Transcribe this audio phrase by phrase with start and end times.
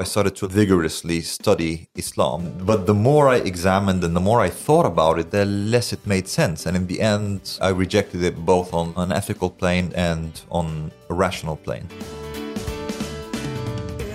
[0.00, 2.52] I started to vigorously study Islam.
[2.64, 6.06] But the more I examined and the more I thought about it, the less it
[6.06, 6.66] made sense.
[6.66, 11.14] And in the end, I rejected it both on an ethical plane and on a
[11.14, 11.88] rational plane.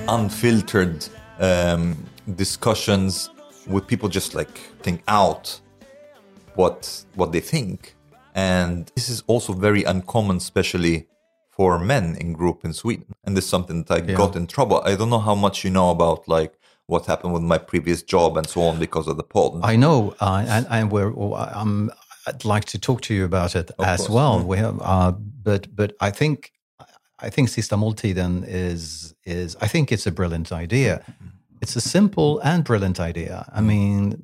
[0.07, 1.05] Unfiltered
[1.39, 1.97] um,
[2.37, 3.29] discussions
[3.67, 5.59] with people just like think out
[6.55, 7.95] what what they think
[8.35, 11.07] and this is also very uncommon especially
[11.55, 14.17] for men in group in sweden and this is something that i Yeah.
[14.23, 16.53] got in trouble i don't know how much you know about like
[16.87, 19.97] what happened with my previous job and so on because of the pod I know,
[20.19, 21.13] uh, and, and we're.
[21.59, 21.89] Um,
[22.27, 24.09] I'd like to talk to you about it as course.
[24.09, 24.39] well.
[24.39, 24.45] Mm.
[24.51, 25.11] We have, uh,
[25.47, 26.51] but but I think
[27.19, 31.03] I think Sista then is is I think it's a brilliant idea.
[31.61, 33.49] It's a simple and brilliant idea.
[33.53, 34.21] I mean,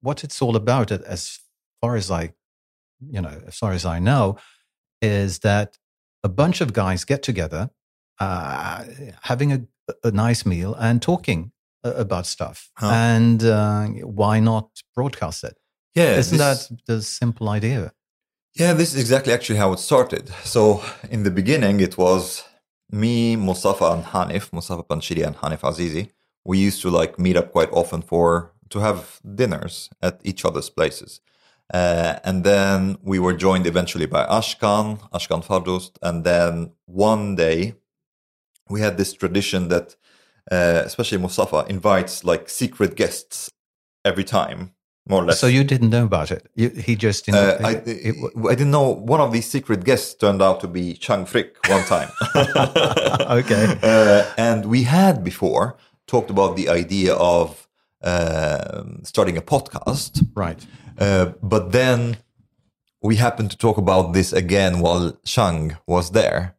[0.00, 1.40] what it's all about, it as
[1.80, 2.32] far as I,
[3.14, 4.38] you know, as far as I know,
[5.02, 5.76] is that
[6.24, 7.70] a bunch of guys get together,
[8.20, 8.84] uh,
[9.22, 9.60] having a,
[10.04, 11.52] a nice meal and talking
[11.84, 12.70] about stuff.
[12.76, 12.90] Huh.
[12.90, 13.86] And uh,
[14.20, 15.56] why not broadcast it?
[15.94, 17.92] yeah Isn't this- that the simple idea?
[18.54, 20.28] Yeah, this is exactly actually how it started.
[20.44, 22.44] So in the beginning, it was
[22.90, 26.10] me, Mustafa, and Hanif, Mustafa Panshiri and Hanif Azizi.
[26.44, 30.68] We used to like meet up quite often for to have dinners at each other's
[30.68, 31.20] places.
[31.72, 35.92] Uh, and then we were joined eventually by Ashkan, Ashkan Fardost.
[36.02, 37.74] And then one day
[38.68, 39.96] we had this tradition that,
[40.50, 43.50] uh, especially Mustafa, invites like secret guests
[44.04, 44.72] every time,
[45.08, 45.40] more or less.
[45.40, 46.46] So you didn't know about it.
[46.54, 47.26] You, he just.
[47.26, 48.16] You know, Uh, I, it- it-
[48.50, 51.84] I didn't know one of these secret guests turned out to be Chang Frick one
[51.84, 52.08] time.
[53.32, 53.78] Okay.
[53.82, 57.61] Uh, and we had before talked about the idea of
[58.04, 60.66] um starting a podcast, right.
[60.98, 62.16] uh, but then
[63.02, 66.56] we happened to talk about this again while Chang was there.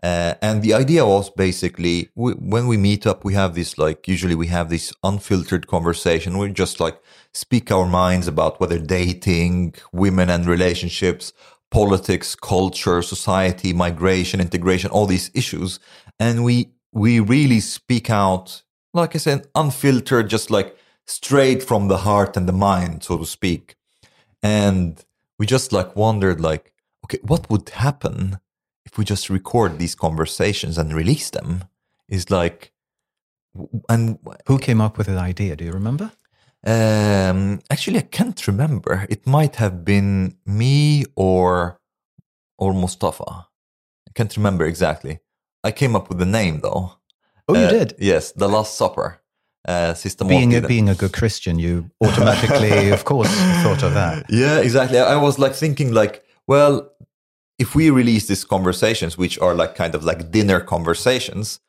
[0.00, 4.06] Uh, and the idea was basically we, when we meet up, we have this like
[4.06, 6.38] usually we have this unfiltered conversation.
[6.38, 7.00] We just like
[7.32, 11.32] speak our minds about whether dating, women and relationships,
[11.72, 15.80] politics, culture, society, migration, integration, all these issues,
[16.20, 18.62] and we we really speak out,
[18.94, 20.77] like I said, unfiltered, just like
[21.08, 23.74] straight from the heart and the mind, so to speak.
[24.42, 25.04] And
[25.38, 26.72] we just like wondered, like,
[27.04, 28.38] okay, what would happen
[28.86, 31.64] if we just record these conversations and release them?
[32.08, 32.72] Is like,
[33.88, 35.56] and Who came up with the idea?
[35.56, 36.12] Do you remember?
[36.66, 39.06] um, actually, I can't remember.
[39.08, 41.80] It might have been me or
[42.58, 43.46] or Mustafa.
[44.08, 45.20] I can't remember exactly.
[45.62, 46.92] I came up with the name though.
[47.48, 47.94] Oh, you Uh, did.
[47.98, 49.20] Yes, the Last Supper.
[49.68, 49.94] Uh,
[50.26, 53.28] Being a, being a good Christian, you automatically, of course,
[53.62, 54.24] thought of that.
[54.30, 54.98] Yeah, exactly.
[54.98, 56.90] I was like thinking like, well,
[57.58, 61.60] if we release these conversations, which are like kind of like dinner conversations,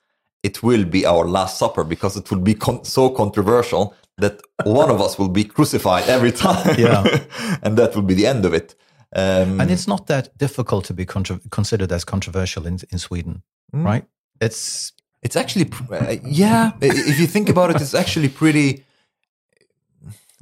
[0.43, 4.89] it will be our last supper because it will be con- so controversial that one
[4.89, 6.75] of us will be crucified every time.
[6.79, 7.03] Yeah.
[7.63, 8.75] and that will be the end of it.
[9.15, 11.05] Um, And it's not that difficult to be
[11.49, 13.41] considered as controversial in, in Sweden,
[13.75, 13.85] Mm.
[13.85, 14.05] right?
[14.41, 16.71] It's It's actually, uh, yeah.
[16.81, 18.85] If you think about it, it's actually pretty.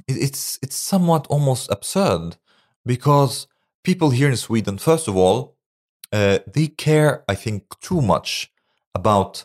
[0.06, 2.36] It's it's somewhat almost absurd
[2.86, 3.46] because
[3.82, 5.56] people here in Sweden, first of all,
[6.12, 8.50] uh, they care, I think, too much
[8.94, 9.44] about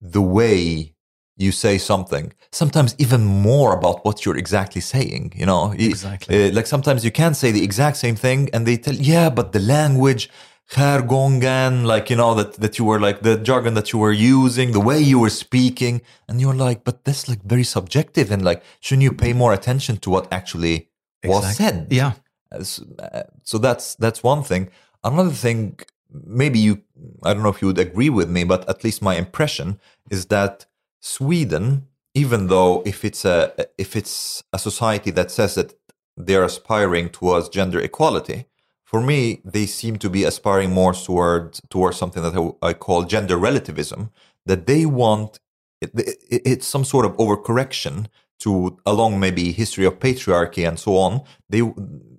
[0.00, 0.94] the way
[1.36, 2.32] you say something.
[2.52, 5.32] Sometimes even more about what you're exactly saying.
[5.36, 6.48] You know, Exactly.
[6.48, 9.52] uh, like sometimes you can say the exact same thing, and they tell, yeah, but
[9.52, 10.30] the language
[10.70, 14.72] jargongen, like you know that that you were like the jargon that you were using,
[14.72, 18.62] the way you were speaking, and you're like, but that's like very subjective, and like
[18.80, 20.88] shouldn't you pay more attention to what actually
[21.24, 21.86] was exact- said?
[21.90, 22.12] Yeah.
[22.50, 24.68] As- uh, so that's that's one thing.
[25.04, 25.78] Another thing,
[26.10, 26.82] maybe you,
[27.22, 29.78] I don't know if you would agree with me, but at least my impression
[30.10, 30.66] is that
[31.00, 35.74] Sweden, even though if it's a if it's a society that says that
[36.16, 38.46] they're aspiring towards gender equality,
[38.86, 43.02] for me they seem to be aspiring more toward towards something that I, I call
[43.02, 44.10] gender relativism.
[44.46, 45.40] That they want
[45.82, 48.06] it, it, it's some sort of overcorrection
[48.38, 51.22] to along maybe history of patriarchy and so on.
[51.50, 51.62] They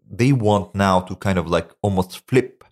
[0.10, 2.64] they want now to kind of like almost flip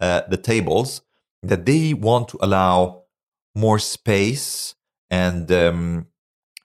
[0.00, 1.02] uh, the tables.
[1.42, 3.04] That they want to allow
[3.54, 4.74] more space
[5.10, 6.06] and um,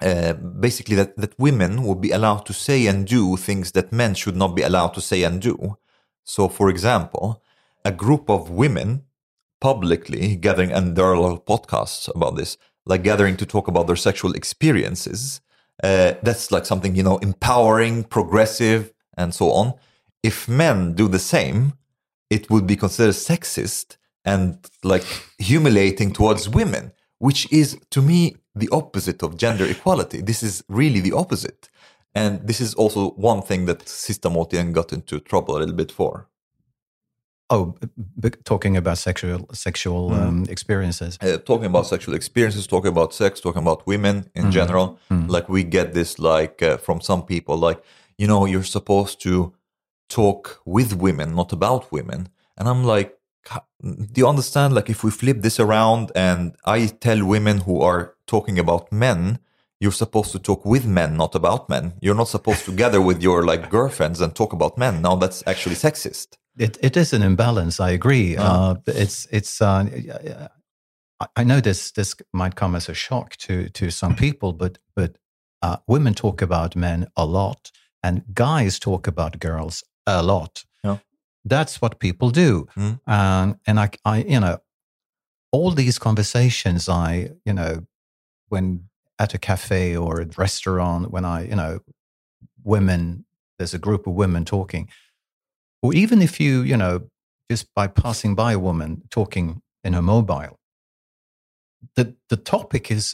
[0.02, 4.14] uh, basically that, that women will be allowed to say and do things that men
[4.14, 5.78] should not be allowed to say and do.
[6.26, 7.42] So, for example,
[7.86, 9.04] a group of women
[9.62, 13.68] publicly gathering, and there are a lot of podcasts about this, like gathering to talk
[13.68, 15.40] about their sexual experiences.
[15.84, 19.74] Uh, that's like something, you know, empowering, progressive, and so on.
[20.24, 21.74] If men do the same,
[22.30, 25.06] it would be considered sexist and like
[25.38, 30.22] humiliating towards women, which is to me the opposite of gender equality.
[30.22, 31.70] This is really the opposite.
[32.16, 35.92] And this is also one thing that Sista Måltiden got into trouble a little bit
[35.92, 36.28] for.
[37.50, 37.76] Oh,
[38.20, 40.22] b- talking about sexual sexual Mm.
[40.28, 41.18] um, experiences.
[41.22, 44.52] Uh, talking about sexual experiences, talking about sex, talking about women in Mhm.
[44.52, 44.98] general.
[45.12, 45.30] Mm.
[45.30, 47.80] Like we get this like uh, from some people, like
[48.18, 49.54] you know, you're supposed to
[50.10, 52.30] talk with women, not about women.
[52.58, 53.10] And I'm like,
[54.14, 54.74] do you understand?
[54.74, 59.38] Like if we flip this around and I tell women who are talking about men,
[59.80, 61.94] you're supposed to talk with men, not about men.
[62.02, 65.02] You're not supposed to gather with your like girlfriends and talk about men.
[65.02, 66.38] Now that's actually sexist.
[66.58, 67.80] It it is an imbalance.
[67.80, 68.38] I agree.
[68.38, 68.44] Uh.
[68.44, 69.62] Uh, it's it's.
[69.62, 69.86] Uh,
[71.20, 74.78] I- I know this this might come as a shock to to some people, but
[74.96, 75.18] but
[75.62, 77.72] uh, women talk about men a lot,
[78.04, 80.66] and guys talk about girls a lot.
[80.84, 80.98] Yeah.
[81.50, 83.00] That's what people do, Mm.
[83.08, 84.58] um, and I I you know
[85.52, 87.86] all these conversations I you know
[88.50, 88.90] when
[89.20, 91.80] at a cafe or a restaurant when I you know
[92.64, 93.26] women
[93.58, 94.90] there's a group of women talking
[95.86, 97.10] or even if you, you know,
[97.48, 100.58] just by passing by a woman talking in her mobile,
[101.96, 103.14] the, the topic is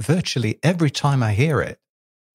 [0.00, 1.78] virtually every time I hear it,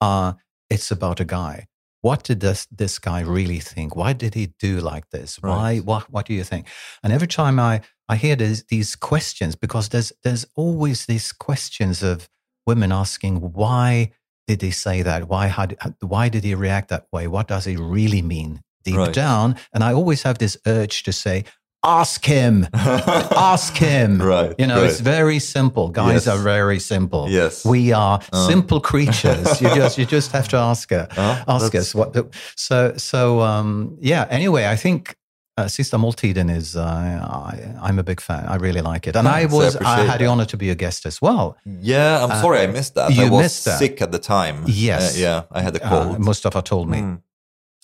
[0.02, 0.34] uh,
[0.70, 1.66] it's about a guy.
[2.02, 3.96] What did this, this guy really think?
[3.96, 5.42] Why did he do like this?
[5.42, 6.68] Why, what, what do you think?
[7.02, 12.04] And every time I, I hear these, these questions, because there's, there's always these questions
[12.04, 12.30] of
[12.66, 14.12] women asking, why
[14.48, 15.28] did he say that?
[15.30, 17.28] Why, had, why did he react that way?
[17.28, 19.14] What does he really mean deep Right.
[19.14, 19.56] down?
[19.74, 21.46] And I always have this urge to say,
[21.86, 24.22] ask him, ask him.
[24.22, 24.54] Right.
[24.58, 24.90] You know, right.
[24.90, 25.90] it's very simple.
[25.90, 26.28] Guys Yes.
[26.28, 27.28] are very simple.
[27.30, 27.66] yes.
[27.66, 28.48] We are Uh.
[28.48, 29.62] simple creatures.
[29.62, 32.14] you just you just have to ask her, Uh, ask us what.
[32.14, 34.26] The, so so um, yeah.
[34.30, 35.16] Anyway, I think
[35.58, 36.76] uh, Sista Måltiden is.
[36.76, 38.46] Uh, I, I'm a big fan.
[38.48, 40.58] I really like it, and I Thanks, I was I, appreciate had the honor to
[40.58, 41.56] be a guest as well.
[41.66, 43.12] Yeah, I'm Uh, sorry I missed that.
[43.16, 43.80] you I was missed that.
[43.80, 44.64] sick at the time.
[44.68, 45.16] Yes.
[45.18, 46.20] Uh, yeah, I had a Uh, cold.
[46.20, 47.00] Mustafa told me.
[47.02, 47.22] Mm,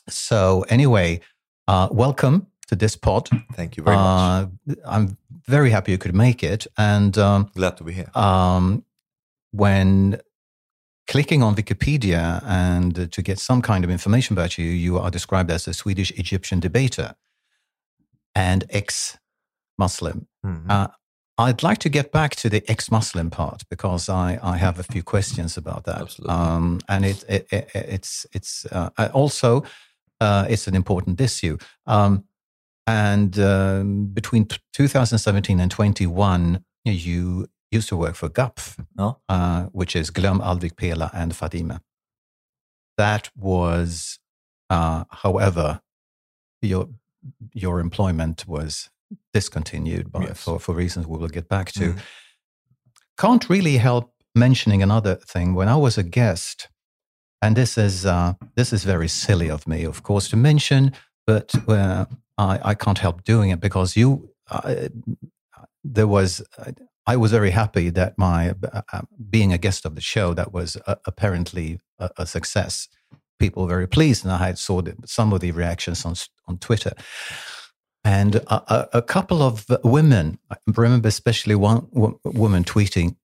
[0.10, 1.19] So anyway,
[1.68, 3.30] uh, welcome to this pod.
[3.54, 4.50] thank you very much.
[4.69, 5.18] Uh, I'm
[5.48, 7.18] very happy you could make it, and.
[7.18, 8.10] Um, Glad to be here.
[8.15, 8.83] um,
[9.51, 10.19] when
[11.07, 15.50] clicking on Wikipedia and to get some kind of information about you, you are described
[15.51, 17.15] as a Swedish Egyptian debater
[18.36, 19.18] and ex
[19.78, 20.28] Muslim.
[20.46, 20.70] Mhm.
[20.70, 20.88] Uh,
[21.38, 24.84] I'd like to get back to the ex Muslim part because I, I have a
[24.84, 26.02] few questions about that.
[26.02, 26.36] Absolutely.
[26.36, 29.64] Um, and it, it, it, it's, it's uh, uh, also
[30.20, 31.58] uh, it's an important issue.
[31.88, 32.26] Um,
[32.86, 39.18] and um, between t- 2017 and 21, you used to work for GAPF, Oh.
[39.30, 41.80] uh, which is Glöm Aldrig Pela and Fadime.
[42.98, 44.20] That was,
[44.70, 45.80] uh, however,
[46.62, 46.90] your
[47.54, 48.89] your employment was
[49.33, 50.44] discontinued by, Yes.
[50.44, 51.94] for, for reasons we will get back to.
[51.94, 52.00] Mhm.
[53.18, 55.54] Can't really help mentioning another thing.
[55.54, 56.69] When I was a guest,
[57.42, 60.94] and this is uh, this is very silly of me, of course, to mention,
[61.27, 62.06] but uh,
[62.38, 64.88] I, I can't help doing it because you uh,
[65.83, 66.42] there was
[67.07, 70.54] I was very happy that my uh, uh, being a guest of the show that
[70.54, 72.88] was uh, apparently a, a success.
[73.39, 76.15] People were very pleased, and I had saw the, some of the reactions on
[76.50, 76.94] on Twitter.
[78.04, 83.16] And a, a, a couple of women, I remember especially one wo- woman tweeting,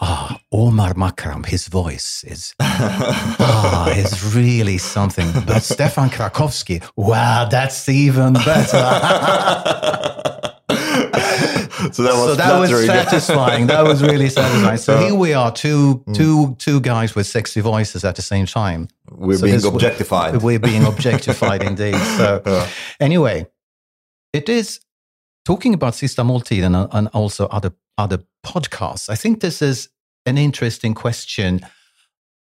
[0.00, 7.88] "Ah, Omar Makram, his voice is ah, is really something." But Stefan Krakowski, wow, that's
[7.88, 8.84] even better.
[11.92, 13.66] so that was so that was satisfying.
[13.68, 14.78] That was really satisfying.
[14.78, 16.14] So Uh, here we are, two mm.
[16.14, 18.88] two two guys with sexy voices at the same time.
[19.10, 20.42] We're So being objectified.
[20.42, 21.96] We're being objectified indeed.
[22.16, 22.66] So Uh,
[23.00, 23.46] anyway,
[24.32, 24.80] it is
[25.44, 29.08] talking about Sista Måltid and, and also other other podcasts.
[29.10, 29.88] I think this is
[30.26, 31.60] an interesting question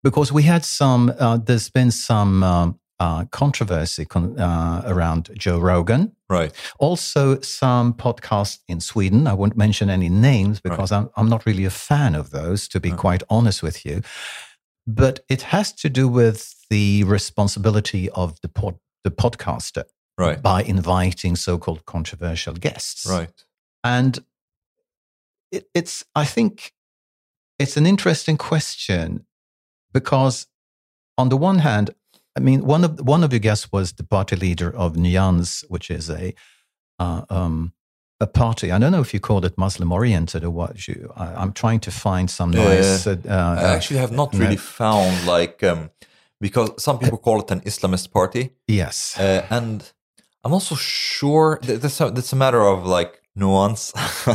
[0.04, 1.14] because we had some.
[1.20, 6.04] Uh, there's been some um, uh, controversy con- uh, around Joe Rogan.
[6.30, 6.52] right.
[6.78, 9.28] Also, some podcasts in Sweden.
[9.28, 12.80] I won't mention any names because I'm, I'm not really a fan of those, to
[12.80, 13.00] be Right.
[13.06, 14.02] quite honest with you.
[14.86, 16.40] But it has to do with
[16.70, 19.86] the responsibility of the pod, the podcaster
[20.18, 20.42] Right.
[20.42, 23.06] by inviting so-called controversial guests.
[23.06, 23.46] Right.
[23.84, 24.14] And
[25.52, 26.74] it, it's, I think,
[27.58, 29.26] it's an interesting question
[29.94, 30.48] because,
[31.18, 31.90] on the one hand,
[32.36, 35.92] I mean, one of one of your guests was the party leader of Nyans, which
[35.92, 36.34] is a
[37.00, 37.74] uh, um,
[38.20, 38.72] a party.
[38.72, 40.88] I don't know if you call it Muslim oriented or what.
[40.88, 43.08] You, I, I'm trying to find some nice.
[43.08, 44.62] Uh, I actually have not really no.
[44.62, 45.90] found like um,
[46.40, 49.20] because some people call it an Islamist party, yes.
[49.20, 49.92] uh, and
[50.44, 53.94] I'm also sure that that's a, that's a matter of like nuance.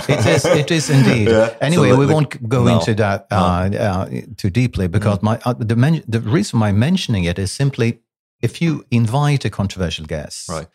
[0.08, 0.44] it is.
[0.44, 1.28] It is indeed.
[1.36, 1.54] Yeah.
[1.60, 3.78] Anyway, so the, we won't go no, into that uh, no.
[3.78, 5.26] uh, too deeply because mm-hmm.
[5.26, 8.00] my uh, the men- the reason why I'm mentioning it is simply
[8.42, 10.68] if you invite a controversial guest, right?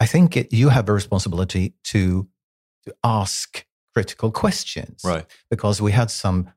[0.00, 2.28] I think it, you have a responsibility to
[2.84, 5.26] to ask critical questions, right?
[5.50, 6.52] Because we had some,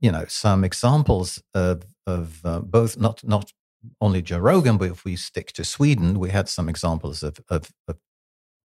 [0.00, 3.52] you know, some examples of of uh, both not not
[4.00, 7.70] only Joe Rogan, but if we stick to Sweden, we had some examples of, of,
[7.86, 7.96] of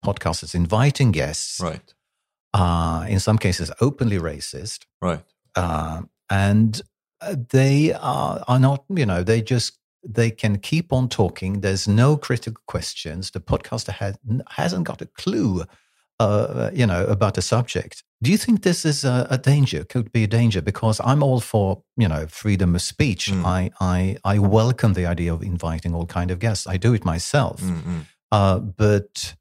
[0.05, 1.95] podcasters inviting guests, right?
[2.55, 5.25] Uh, in some cases, openly racist, right?
[5.55, 6.83] Uh, and
[7.21, 11.61] uh, they are, are not, you know, they just they can keep on talking.
[11.61, 13.31] There's no critical questions.
[13.31, 14.19] The podcaster has,
[14.51, 15.65] hasn't got a clue,
[16.19, 18.03] uh, you know, about the subject.
[18.23, 19.85] Do you think this is a, a, danger?
[19.85, 23.31] Could be a danger because I'm all for you know freedom of speech.
[23.31, 23.45] Mm.
[23.45, 26.67] I, I I welcome the idea of inviting all kind of guests.
[26.67, 28.01] I do it myself, mm-hmm.
[28.31, 29.35] uh, but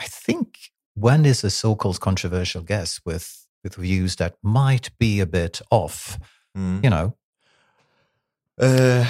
[0.00, 5.26] I think when is a so-called controversial guest with with views that might be a
[5.26, 6.18] bit off,
[6.56, 6.82] mm.
[6.82, 7.14] you know.
[8.60, 9.04] Uh,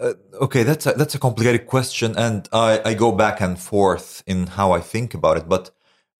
[0.00, 4.22] uh, okay, that's a, that's a complicated question, and I, I go back and forth
[4.26, 5.48] in how I think about it.
[5.48, 5.70] But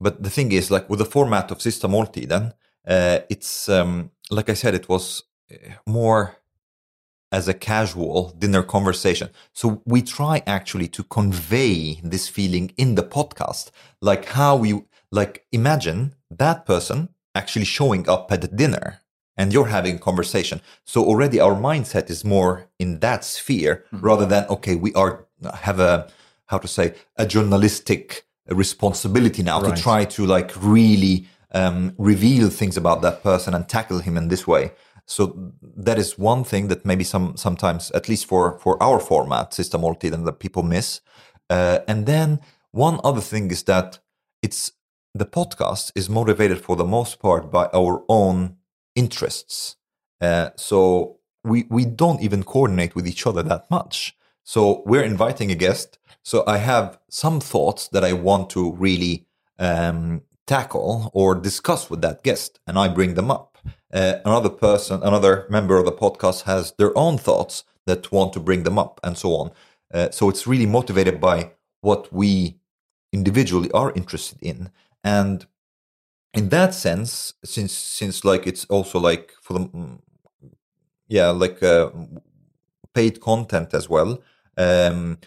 [0.01, 2.53] but the thing is, like with the format of Sista Måltiden,
[2.87, 5.57] uh, it's um, like I said, it was uh,
[5.87, 6.37] more
[7.33, 9.31] as a casual dinner conversation.
[9.53, 13.71] So we try actually to convey this feeling in the podcast,
[14.01, 19.01] like how you like imagine that person actually showing up at the dinner
[19.37, 20.61] and you're having conversation.
[20.85, 24.05] So already our mindset is more in that sphere mm-hmm.
[24.05, 26.11] rather than okay, we are have a
[26.47, 29.75] how to say a journalistic responsibility now right.
[29.75, 34.29] to try to like really um, reveal things about that person and tackle him in
[34.29, 34.73] this way.
[35.13, 39.53] So that is one thing that maybe some sometimes, at least for for our format,
[39.53, 41.01] Sista Måltiden, that people miss.
[41.51, 42.41] Uh, and then
[42.71, 43.99] one other thing is that
[44.41, 44.73] it's
[45.15, 48.57] the podcast is motivated for the most part by our own
[48.95, 49.77] interests.
[50.21, 54.17] Uh, so we we don't even coordinate with each other that much.
[54.45, 55.99] So we're inviting a guest.
[56.23, 59.27] So I have some thoughts that I want to really
[59.59, 63.59] um, tackle or discuss with that guest, and I bring them up.
[63.93, 68.41] Uh, another person, another member of the podcast has their own thoughts that want to
[68.41, 69.51] bring them up, and so on.
[69.93, 71.51] Uh, so it's really motivated by
[71.83, 72.57] what we
[73.13, 74.71] individually are interested in,
[75.05, 75.47] and
[76.35, 79.99] in that sense, since since like it's also like for the mm,
[81.09, 81.91] yeah like uh,
[82.95, 84.23] paid content as well.
[84.57, 85.19] Um,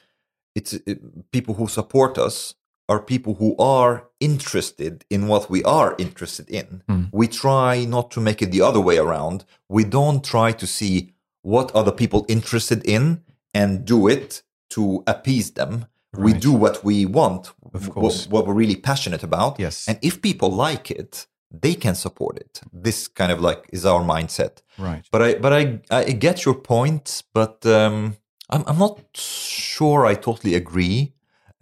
[0.56, 2.56] it's it, people who support us
[2.88, 6.84] are people who are interested in what we are interested in.
[6.88, 7.10] Mm.
[7.12, 9.46] We try not to make it the other way around.
[9.70, 13.22] We don't try to see what other people interested in
[13.54, 15.86] and do it to appease them.
[16.14, 16.26] Right.
[16.26, 18.26] We do what we want, of course.
[18.28, 19.60] What, what, we're really passionate about.
[19.60, 19.88] Yes.
[19.88, 22.62] And if people like it, they can support it.
[22.72, 24.62] This kind of like is our mindset.
[24.78, 25.06] Right.
[25.12, 28.18] But I but I I get your point, but um,
[28.50, 31.15] I'm I'm not sure I totally agree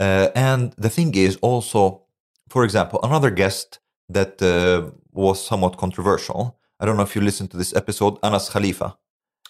[0.03, 1.81] uh, and the thing is also,
[2.49, 3.67] for example, another guest
[4.17, 6.41] that uh, was somewhat controversial.
[6.79, 8.89] I don't know if you listened to this episode, Anas Khalifa.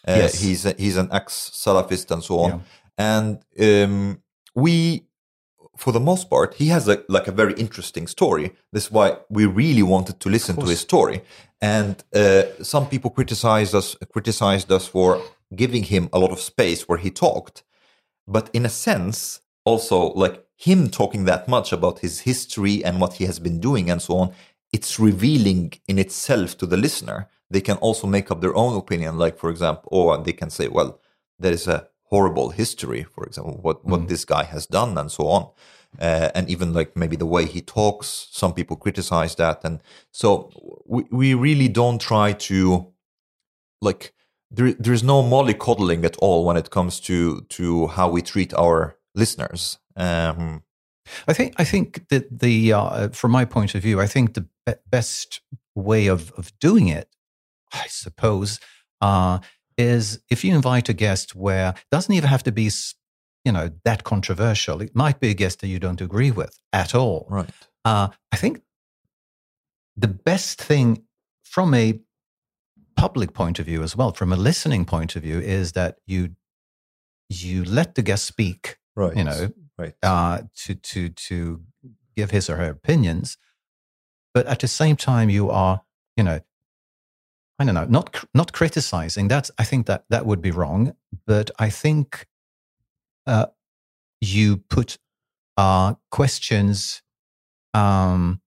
[0.07, 0.41] Uh, yes.
[0.41, 2.49] He's a, he's an ex Salafist and so on.
[2.49, 2.59] Yeah.
[3.11, 3.33] And
[3.67, 4.21] um,
[4.53, 5.07] we,
[5.83, 8.45] for the most part, he has a, like a very interesting story.
[8.73, 11.17] This is why we really wanted to listen to his story.
[11.61, 15.09] And uh, some people criticized us criticized us for
[15.55, 17.63] giving him a lot of space where he talked.
[18.27, 23.13] But in a sense, also like him talking that much about his history and what
[23.13, 24.33] he has been doing and so on
[24.73, 27.29] it's revealing in itself to the listener.
[27.49, 30.67] They can also make up their own opinion like for example or they can say
[30.67, 30.99] well
[31.39, 34.07] there is a horrible history for example what what mm.
[34.07, 35.49] this guy has done and so on.
[35.99, 39.63] Uh, and even like maybe the way he talks some people criticize that.
[39.63, 39.79] And
[40.11, 40.49] so
[40.87, 42.87] we, we really don't try to
[43.79, 44.13] like
[44.49, 48.97] there, there's no mollycoddling at all when it comes to to how we treat our
[49.15, 49.79] listeners.
[49.95, 50.63] Um,
[51.27, 54.47] I think I think that the uh, from my point of view, I think the
[54.65, 55.41] be- best
[55.75, 57.09] way of of doing it,
[57.73, 58.59] I suppose,
[59.01, 59.39] uh,
[59.77, 62.69] is if you invite a guest where it doesn't even have to be
[63.45, 64.81] you know that controversial.
[64.81, 67.27] It might be a guest that you don't agree with at all.
[67.29, 67.49] Right.
[67.85, 68.61] Uh, I think
[69.97, 71.03] the best thing
[71.43, 71.99] from a
[72.95, 76.35] public point of view as well, from a listening point of view, is that you
[77.29, 81.61] you let the guest speak right you know right uh, to to to
[82.15, 83.37] give his or her opinions
[84.33, 85.81] but at the same time you are
[86.15, 86.39] you know
[87.59, 90.95] i don't know not not criticizing that's i think that that would be wrong
[91.25, 92.27] but i think
[93.25, 93.45] uh,
[94.21, 94.97] you put
[95.57, 97.01] uh, questions
[97.73, 98.41] um,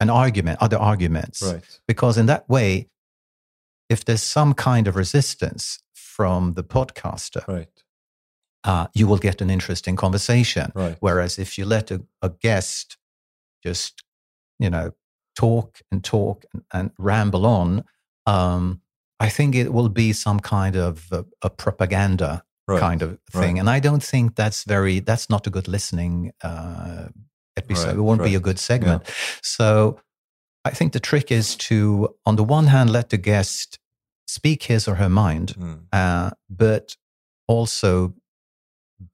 [0.00, 1.42] an argument, other arguments.
[1.42, 1.80] Right.
[1.86, 2.88] Because in that way,
[3.88, 7.68] if there's some kind of resistance from the podcaster, Right.
[8.68, 10.70] Uh, you will get an interesting conversation.
[10.74, 10.96] Right.
[11.00, 12.98] Whereas if you let a, a guest
[13.64, 14.04] just,
[14.58, 14.92] you know,
[15.34, 17.84] talk and talk and, and ramble on,
[18.26, 18.82] um,
[19.26, 22.80] I think it will be some kind of a, a propaganda Right.
[22.80, 23.54] kind of thing.
[23.54, 23.60] Right.
[23.60, 27.08] And I don't think that's very, that's not a good listening uh,
[27.56, 27.96] episode.
[27.96, 29.04] It won't be a good segment.
[29.42, 29.98] So
[30.66, 33.78] I think the trick is to, on the one hand, let the guest
[34.26, 35.78] speak his or her mind, Mm.
[35.92, 36.94] uh, but
[37.46, 38.12] also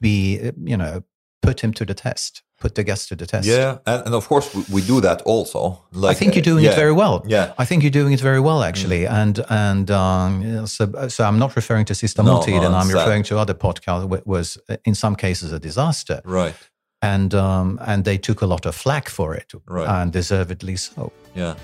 [0.01, 1.03] be, uh, you know,
[1.43, 3.47] put him to the test, put the guest to the test.
[3.47, 5.83] Yeah, and, and of course we, we do that also.
[5.93, 7.23] Like I think you're uh, doing yeah, it very well.
[7.27, 11.39] Yeah, I think you're doing it very well, actually, and and um, so so I'm
[11.39, 12.95] not referring to Sister No, Multi, no, and I'm that.
[12.95, 14.09] referring to other podcasts.
[14.09, 16.55] Which was uh, in some cases a disaster, right.
[17.03, 19.89] and um, and they took a lot of flack for it, Right.
[19.89, 21.13] and deservedly so.
[21.35, 21.55] Yeah,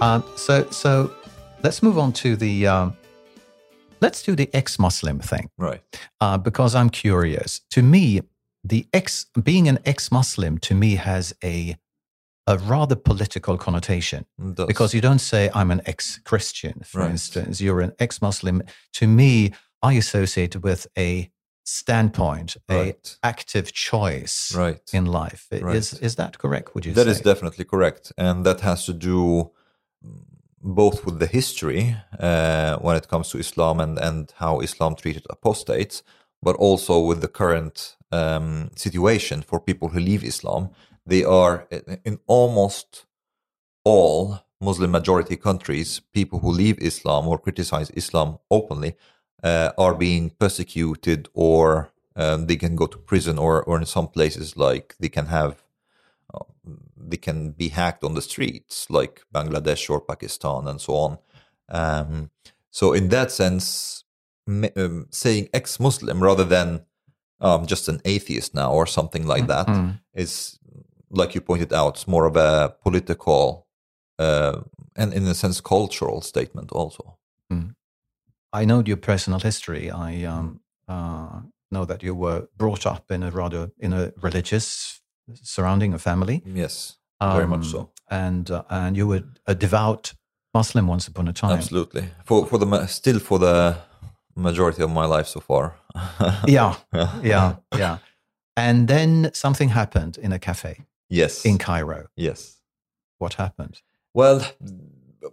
[0.00, 1.10] Um, so so
[1.62, 2.96] let's move on to the um,
[4.06, 5.82] let's do the ex-Muslim thing right.
[6.20, 7.60] uh, because I'm curious.
[7.76, 8.20] To me,
[8.72, 11.76] the ex being an ex-Muslim to me has a
[12.48, 14.24] a rather political connotation
[14.72, 17.10] because you don't say I'm an ex-Christian, for Right.
[17.10, 17.54] instance.
[17.64, 18.56] You're an ex-Muslim.
[19.00, 21.08] To me, I associate it with a
[21.64, 22.94] standpoint, a
[23.34, 24.88] active choice right.
[24.98, 25.42] in life.
[25.50, 25.76] Right.
[25.80, 26.66] Is is that correct?
[26.74, 27.14] Would you That say?
[27.14, 29.50] is definitely correct, and that has to do
[30.62, 35.26] both with the history uh, when it comes to Islam and and how Islam treated
[35.30, 36.02] apostates,
[36.42, 40.70] but also with the current um, situation for people who leave Islam.
[41.06, 43.06] They are in- in almost
[43.84, 48.96] all Muslim majority countries, people who leave Islam or criticize Islam openly
[49.44, 54.08] uh, are being persecuted, or um, they can go to prison, or or in some
[54.08, 55.62] places like they can have
[57.10, 61.18] they can be hacked on the streets, like Bangladesh or Pakistan, and so on.
[61.68, 62.30] Um,
[62.70, 64.04] so, in that sense,
[64.48, 66.84] um, saying ex-Muslim rather than
[67.40, 69.68] um, just an atheist now or something like that
[70.14, 71.18] is, Mm.
[71.18, 73.66] like you pointed out, more of a political
[74.18, 74.60] uh,
[74.96, 77.18] and, in a sense, cultural statement also.
[78.52, 79.90] I know your personal history.
[79.90, 81.40] I um, uh,
[81.70, 85.02] know that you were brought up in a rather in a religious
[85.42, 86.42] surrounding a family.
[86.46, 87.90] Yes, very much Um, so.
[88.10, 90.14] And uh, and you were a devout
[90.54, 91.58] Muslim once upon a time.
[91.58, 92.08] Absolutely.
[92.24, 93.76] For for the still for the
[94.34, 95.74] majority of my life so far.
[96.48, 96.74] Yeah,
[97.22, 97.98] yeah, yeah.
[98.56, 100.74] And then something happened in a cafe
[101.10, 101.44] Yes.
[101.44, 102.06] in Cairo.
[102.16, 102.60] yes.
[103.18, 103.82] What happened?
[104.14, 104.40] Well,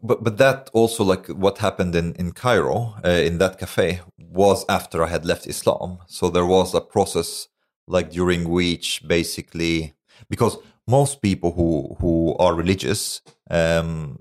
[0.01, 4.65] but but that also like what happened in in Cairo uh, in that cafe was
[4.67, 5.97] after I had left Islam.
[6.07, 7.49] So there was a process
[7.87, 9.93] like during which basically
[10.29, 14.17] because most people who who are religious, um,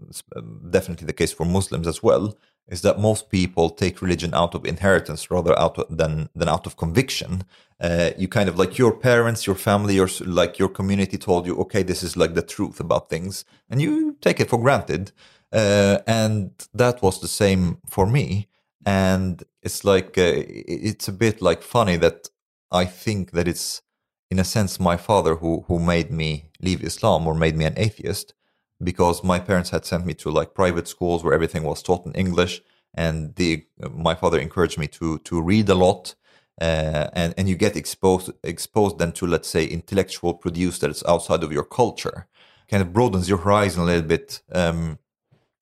[0.70, 2.36] definitely the case for Muslims as well,
[2.68, 6.66] is that most people take religion out of inheritance rather out of, than than out
[6.66, 7.44] of conviction.
[7.80, 11.46] Uh, you kind of like your parents, your family, your s- like your community told
[11.46, 15.12] you, okay, this is like the truth about things, and you take it for granted.
[15.52, 18.48] Uh, and that was the same for me.
[18.86, 22.28] And it's like uh, it's a bit like funny that
[22.72, 23.82] I think that it's
[24.30, 27.74] in a sense my father who who made me leave Islam or made me an
[27.76, 28.34] atheist
[28.82, 32.12] because my parents had sent me to like private schools where everything was taught in
[32.14, 32.62] English
[32.94, 36.14] and the my father encouraged me to to read a lot
[36.60, 41.02] uh, and and you get exposed exposed then to let's say intellectual produce that is
[41.08, 42.26] outside of your culture.
[42.70, 44.98] Kind of broadens your horizon a little bit um,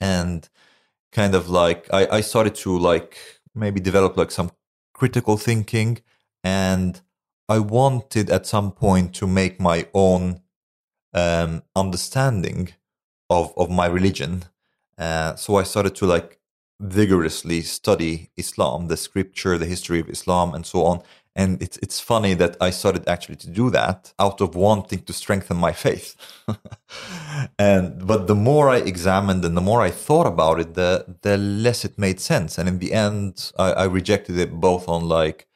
[0.01, 0.49] and
[1.13, 3.19] kind of like I, I started to like
[3.55, 4.51] maybe develop like some
[4.95, 5.99] critical thinking
[6.43, 7.01] and
[7.49, 10.41] I wanted at some point to make my own
[11.13, 12.75] um, understanding
[13.29, 14.45] of of my religion.
[14.99, 16.39] Uh, so I started to like
[16.81, 21.03] vigorously study Islam, the scripture, the history of Islam, and so on.
[21.37, 25.13] And it's it's funny that I started actually to do that out of wanting to
[25.13, 26.17] strengthen my faith.
[27.59, 31.37] and but the more I examined and the more I thought about it, the the
[31.37, 32.59] less it made sense.
[32.59, 35.47] And in the end, I, I rejected it both on like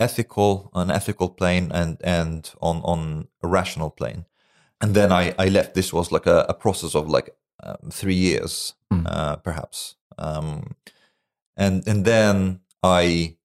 [0.00, 4.24] ethical, an ethical plane, and and on on a rational plane.
[4.80, 5.74] And then I I left.
[5.74, 7.30] This was like a, a process of like
[7.62, 9.06] um, three years, Mm.
[9.06, 9.96] uh, perhaps.
[10.18, 10.74] Um,
[11.56, 13.36] and and then I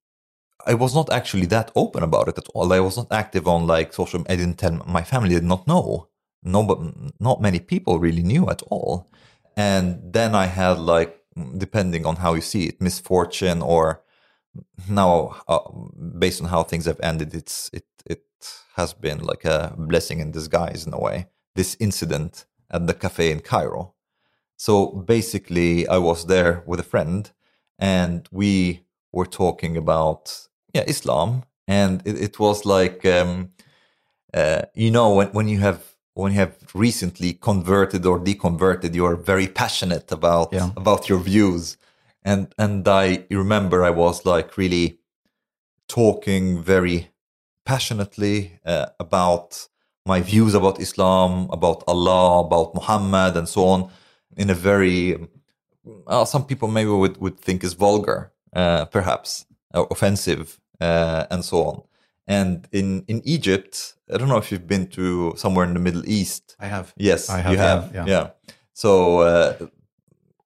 [0.70, 2.72] I was not actually that open about it at all.
[2.72, 4.24] I was not active on like social.
[4.28, 5.34] I didn't tell my family.
[5.34, 6.08] Did not know.
[6.42, 6.78] No, but
[7.20, 9.06] not many people really knew at all.
[9.56, 11.18] And then I had like,
[11.58, 14.02] depending on how you see it, misfortune or
[14.88, 15.58] now, uh,
[16.18, 18.22] based on how things have ended, it's it it
[18.76, 23.30] has been like a blessing in disguise in a way this incident at the cafe
[23.30, 23.94] in Cairo.
[24.56, 27.30] So basically, I was there with a friend,
[27.78, 33.50] and we were talking about yeah Islam, and it, it was like um,
[34.34, 35.80] uh, you know when when you have
[36.14, 40.70] when you have recently converted or deconverted, you are very passionate about Yeah.
[40.76, 41.76] about your views,
[42.26, 44.98] and and I remember I was like really
[45.88, 47.08] talking very
[47.64, 49.68] passionately uh, about
[50.04, 53.90] my views about Islam, about Allah, about Muhammad, and so on,
[54.36, 55.28] in a very
[56.06, 61.44] uh, some people maybe would, would think is vulgar, uh, perhaps or offensive, uh, and
[61.44, 61.82] so on.
[62.26, 66.04] And in in Egypt, I don't know if you've been to somewhere in the Middle
[66.08, 66.56] East.
[66.58, 66.92] I have.
[66.96, 67.94] Yes, I have, you have.
[67.94, 68.04] yeah.
[68.06, 68.30] yeah.
[68.72, 69.68] So uh,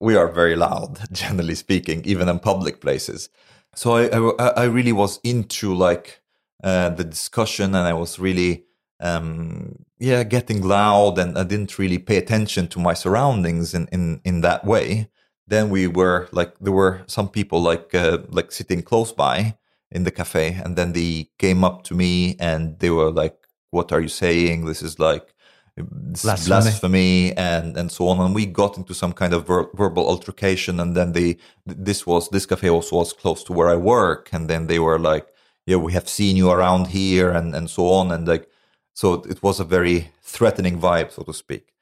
[0.00, 3.28] we are very loud, generally speaking, even in public places.
[3.74, 4.08] So I,
[4.38, 6.22] I, I really was into like
[6.64, 8.64] uh, the discussion, and I was really,
[8.98, 14.20] um, yeah, getting loud, and I didn't really pay attention to my surroundings in in
[14.24, 15.08] in that way.
[15.46, 19.56] Then we were like, there were some people like uh, like sitting close by
[19.90, 23.36] in the cafe, and then they came up to me and they were like,
[23.70, 24.64] "What are you saying?
[24.66, 25.34] This is like."
[25.82, 26.48] Blasphemy.
[26.48, 30.80] blasphemy and and so on and we got into some kind of ver- verbal altercation
[30.80, 34.48] and then they this was this cafe also was close to where i work and
[34.48, 35.26] then they were like
[35.66, 38.48] yeah we have seen you around here and and so on and like
[38.94, 41.72] so it was a very threatening vibe so to speak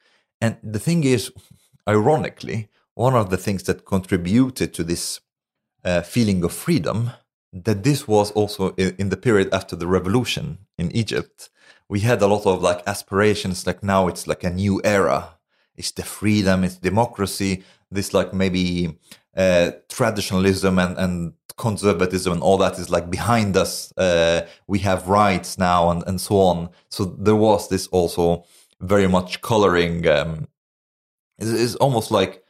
[0.40, 1.32] and the thing is
[1.88, 5.20] ironically one of the things that contributed to this
[5.84, 7.10] uh, feeling of freedom
[7.52, 11.48] that this was also in, in the period after the revolution in Egypt.
[11.88, 15.38] We had a lot of like aspirations, like now it's like a new era.
[15.76, 18.98] It's the freedom, it's democracy, this like maybe
[19.36, 23.92] uh, traditionalism and, and conservatism and all that is like behind us.
[23.96, 26.70] Uh, we have rights now and, and so on.
[26.90, 28.44] So there was this also
[28.80, 30.06] very much coloring.
[30.08, 30.48] Um,
[31.38, 32.42] it's, it's almost like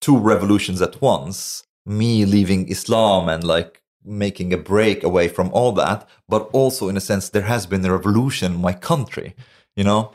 [0.00, 5.72] two revolutions at once me leaving islam and like making a break away from all
[5.72, 9.34] that but also in a sense there has been a revolution in my country
[9.76, 10.12] you know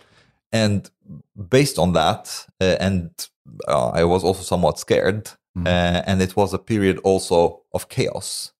[0.51, 0.89] and
[1.49, 3.09] based on that uh, and
[3.67, 5.67] uh, i was also somewhat scared Mm.
[5.67, 8.53] uh, and it was a period also of chaos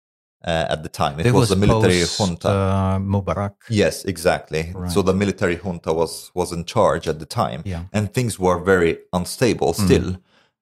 [0.45, 3.55] uh, at the time it, was, the military post, junta Uh, Mubarak.
[3.69, 4.71] Yes, exactly.
[4.75, 4.91] Right.
[4.91, 7.85] So the military junta was was in charge at the time, Yeah.
[7.93, 9.73] and things were very unstable.
[9.73, 10.17] Still,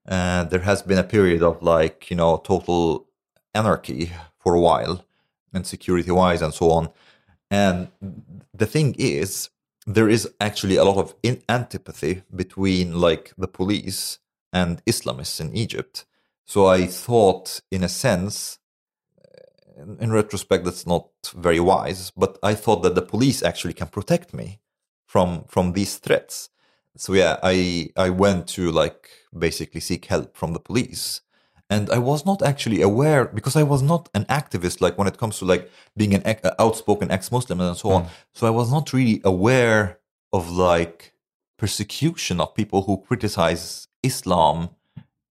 [0.07, 3.07] uh, there has been a period of like you know total
[3.53, 5.05] anarchy for a while,
[5.53, 6.89] and security wise and so on.
[7.49, 7.89] And
[8.53, 9.49] the thing is,
[9.85, 14.19] there is actually a lot of in- antipathy between like the police
[14.53, 16.05] and Islamists in Egypt.
[16.45, 18.59] So I thought, in a sense,
[19.77, 22.11] in, in retrospect, that's not very wise.
[22.11, 24.59] But I thought that the police actually can protect me
[25.05, 26.49] from from these threats.
[26.97, 31.21] So yeah, I I went to like basically seek help from the police,
[31.71, 34.81] and I was not actually aware because I was not an activist.
[34.81, 38.45] Like when it comes to like being an ex- outspoken ex-Muslim and so on, so
[38.45, 39.99] I was not really aware
[40.33, 41.13] of like
[41.57, 44.71] persecution of people who criticize Islam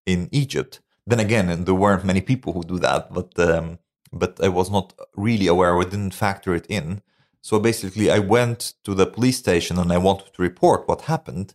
[0.07, 0.81] in Egypt.
[1.07, 3.79] Then again, and there weren't many people who do that, but um,
[4.11, 5.79] but I was not really aware.
[5.79, 7.03] I didn't factor it in.
[7.43, 11.53] So basically, I went to the police station and I wanted to report what happened,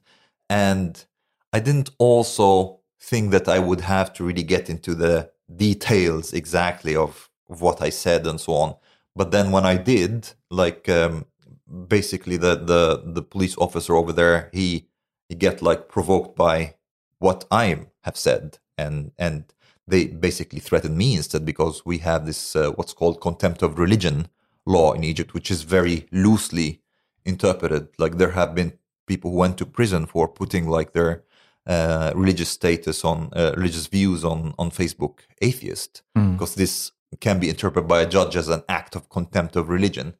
[0.48, 1.04] and
[1.52, 6.96] I didn't also think that I would have to really get into the details exactly
[6.96, 8.76] of, of what I said and so on.
[9.16, 11.26] But then when I did, like um,
[11.88, 14.88] basically the, the the police officer over there, he
[15.30, 16.76] he get like provoked by
[17.20, 17.66] what I
[18.02, 19.46] have said, and and
[19.88, 24.28] they basically threatened me instead because we have this uh, what's called contempt of religion
[24.66, 26.82] law in Egypt, which is very loosely
[27.24, 27.88] interpreted.
[27.98, 28.74] Like there have been
[29.08, 31.24] people who went to prison for putting like their
[31.68, 37.50] uh, religious status on uh, religious views on on Facebook atheist because this can be
[37.50, 40.16] interpreted by a judge as an act of contempt of religion.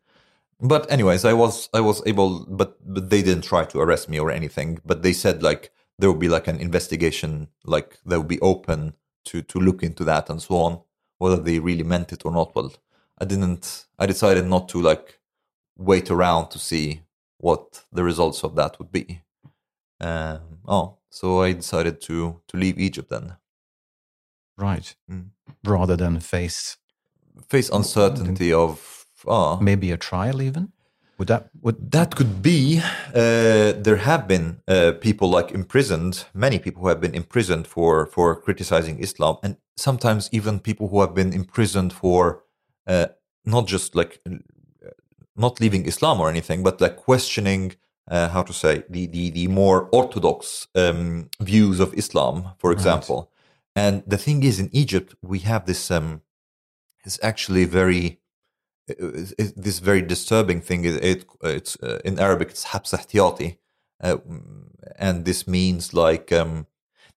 [0.60, 4.20] But anyways, I was I was able, but but they didn't try to arrest me
[4.20, 4.80] or anything.
[4.86, 8.94] But they said like there will be like an investigation, like they will be open
[9.26, 10.82] to to look into that and so on,
[11.18, 12.56] whether they really meant it or not.
[12.56, 12.74] Well,
[13.20, 13.86] I didn't.
[14.00, 15.20] I decided not to like
[15.78, 17.02] wait around to see
[17.38, 19.22] what the results of that would be.
[20.00, 22.16] Um, oh, so I decided to
[22.48, 23.26] to leave Egypt then.
[24.58, 24.96] Right.
[25.10, 25.30] Mm.
[25.64, 26.78] Rather than face
[27.50, 30.72] Face uncertainty of oh, maybe a trial even?
[31.18, 32.82] Would that would That could be.
[33.14, 38.06] Uh, there have been uh, people like imprisoned, many people who have been imprisoned for
[38.08, 42.44] for criticizing Islam, and sometimes even people who have been imprisoned for
[42.88, 43.08] uh,
[43.46, 44.38] not just like uh,
[45.36, 47.76] not leaving Islam or anything, but like questioning
[48.10, 53.32] uh, how to say the the, the more orthodox um, views of Islam, for example.
[53.76, 55.92] And the thing is, in Egypt, we have this.
[55.92, 56.22] Um,
[57.04, 58.20] it's actually very.
[58.88, 60.86] It, it, this very disturbing thing.
[60.86, 62.50] It, it it's uh, in Arabic.
[62.50, 63.58] It's habs ihtiyati,
[64.02, 64.18] uh,
[64.98, 66.68] and this means like um,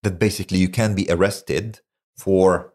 [0.03, 0.19] that.
[0.19, 1.81] Basically, you can be arrested
[2.17, 2.73] for.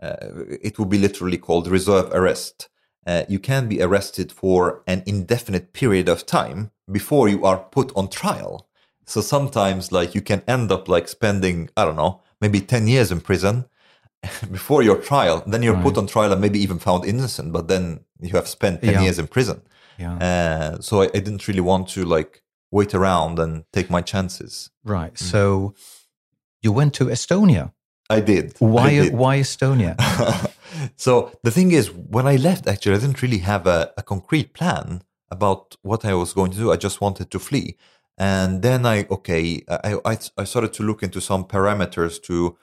[0.00, 0.16] Uh,
[0.62, 2.68] it will be literally called reserve arrest.
[3.06, 7.92] Uh, you can be arrested for an indefinite period of time before you are put
[7.96, 8.68] on trial.
[9.04, 13.12] So sometimes, like, you can end up like spending, I don't know, maybe 10 years
[13.12, 13.66] in prison
[14.50, 15.44] before your trial.
[15.46, 15.82] Then you're right.
[15.82, 19.02] put on trial and maybe even found innocent, but then you have spent 10 yeah.
[19.02, 19.62] years in prison.
[19.98, 20.16] Yeah.
[20.16, 24.70] Uh, so I, I, didn't really want to like wait around and take my chances.
[24.84, 25.14] Right.
[25.14, 25.18] Mm.
[25.18, 25.74] So
[26.60, 27.72] you went to Estonia.
[28.10, 28.54] I did.
[28.58, 28.86] Why?
[28.86, 29.14] I did.
[29.14, 29.96] Why Estonia?
[30.96, 34.52] so the thing is, when I left, actually, I didn't really have a, a concrete
[34.52, 36.72] plan about what I was going to do.
[36.72, 37.76] I just wanted to flee.
[38.18, 42.56] And then I, okay, I, I, I started to look into some parameters to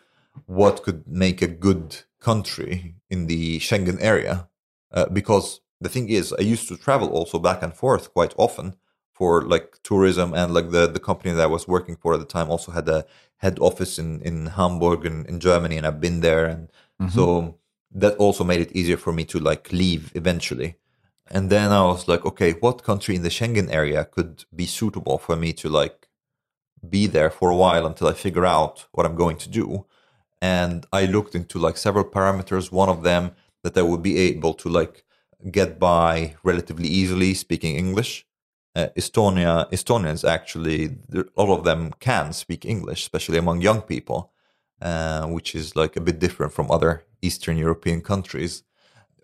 [0.46, 4.48] what could make a good country in the Schengen area.
[4.92, 8.76] Uh, because the thing is, I used to travel also back and forth quite often
[9.12, 12.26] for like tourism and like the, the company that I was working for at the
[12.26, 13.06] time also had a
[13.38, 16.46] head office in, in Hamburg and in Germany and I've been there.
[16.46, 17.10] And mm-hmm.
[17.10, 17.60] so
[17.94, 20.76] that also made it easier for me to like leave eventually.
[21.32, 25.18] And then I was like, okay, what country in the Schengen area could be suitable
[25.18, 26.08] for me to like
[26.88, 29.86] be there for a while until I figure out what I'm going to do?
[30.42, 32.72] And I looked into like several parameters.
[32.72, 33.32] One of them
[33.64, 35.06] that I would be able to like
[35.52, 38.26] get by relatively easily speaking English.
[38.76, 40.98] Uh, Estonia, Estonians actually,
[41.36, 44.33] all of them can speak English, especially among young people,
[44.84, 48.64] uh, which is like a bit different from other Eastern European countries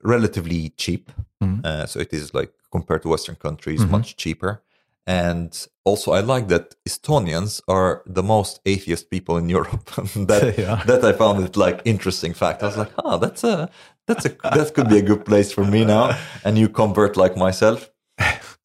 [0.03, 1.11] relatively cheap.
[1.43, 1.65] Mm-hmm.
[1.65, 3.91] Uh, so it is like compared to Western countries, mm-hmm.
[3.91, 4.63] much cheaper.
[5.05, 9.85] And also, I like that Estonians are the most atheist people in Europe.
[10.15, 10.83] that yeah.
[10.85, 12.61] that I found it like interesting fact.
[12.63, 13.69] I was like, oh, that's a
[14.07, 16.17] that's a that could be a good place for me now.
[16.45, 17.89] And you convert like myself.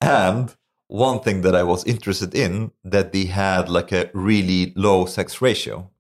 [0.01, 0.55] And
[0.89, 5.41] one thing that I was interested in that they had like a really low sex
[5.41, 5.91] ratio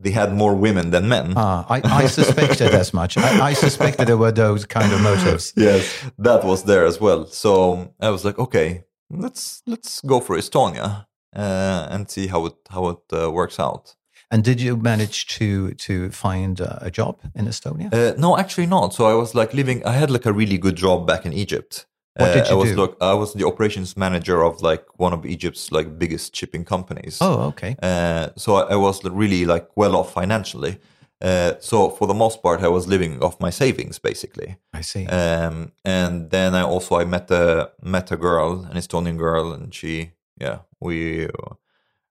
[0.00, 1.34] they had more women than men.
[1.36, 3.16] Ah, I, I suspected as much.
[3.16, 5.52] I, I, suspected there were those kind of motives.
[5.56, 7.26] Yes, that was there as well.
[7.26, 12.54] So I was like, okay, let's let's go for Estonia uh, and see how it
[12.70, 13.96] how it uh, works out.
[14.30, 17.92] And did you manage to to find a job in Estonia?
[17.92, 18.94] Uh, no, actually not.
[18.94, 19.84] So I was like living.
[19.84, 21.86] I had like a really good job back in Egypt.
[22.20, 22.76] What did uh, you I was do?
[22.76, 27.18] Look, I was the operations manager of like one of Egypt's like biggest shipping companies.
[27.20, 27.76] Oh, okay.
[27.82, 30.78] Uh, so I, I, was really like well off financially.
[31.20, 34.56] Uh, so for the most part, I was living off my savings basically.
[34.72, 35.06] I see.
[35.06, 39.74] Um, and then I also I met a met a girl, an Estonian girl, and
[39.74, 41.28] she yeah we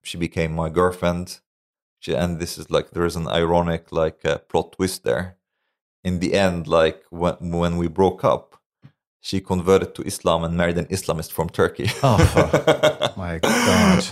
[0.02, 1.40] she became my girlfriend.
[1.98, 5.36] She, and this is like there is an ironic like uh, plot twist there.
[6.02, 8.49] In the end, like when when we broke up,
[9.20, 11.90] she converted to Islam and married an Islamist from Turkey.
[12.02, 12.18] Oh
[13.16, 14.04] my god!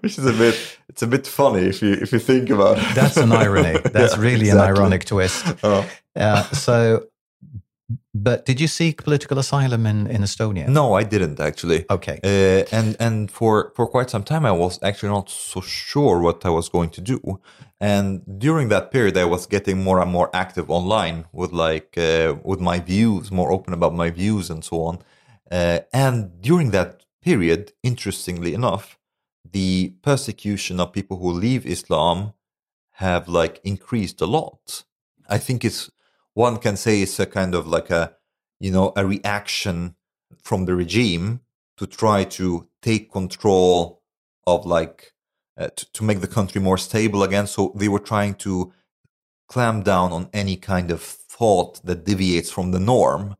[0.00, 2.94] Which is a bit it's a bit funny if you if you think about it.
[2.94, 3.78] That's an irony.
[3.92, 4.70] That's yeah, really exactly.
[4.70, 5.44] an ironic twist.
[5.62, 5.88] Oh.
[6.16, 7.08] Uh, so
[8.14, 10.68] but did you seek political asylum in, in Estonia?
[10.68, 11.84] No, I didn't actually.
[11.90, 12.18] Okay.
[12.24, 16.44] Uh, and and for for quite some time, I was actually not so sure what
[16.44, 17.40] I was going to do.
[17.80, 22.34] And during that period, I was getting more and more active online with like uh,
[22.42, 24.98] with my views, more open about my views and so on.
[25.50, 28.98] Uh, and during that period, interestingly enough,
[29.52, 32.34] the persecution of people who leave Islam
[32.92, 34.84] have like increased a lot.
[35.28, 35.90] I think it's
[36.34, 38.14] one can say it's a kind of like a
[38.58, 39.94] you know a reaction
[40.42, 41.40] from the regime
[41.76, 44.02] to try to take control
[44.46, 45.12] of like
[45.58, 48.72] to, to make the country more stable again so they were trying to
[49.48, 53.36] clamp down on any kind of thought that deviates from the norm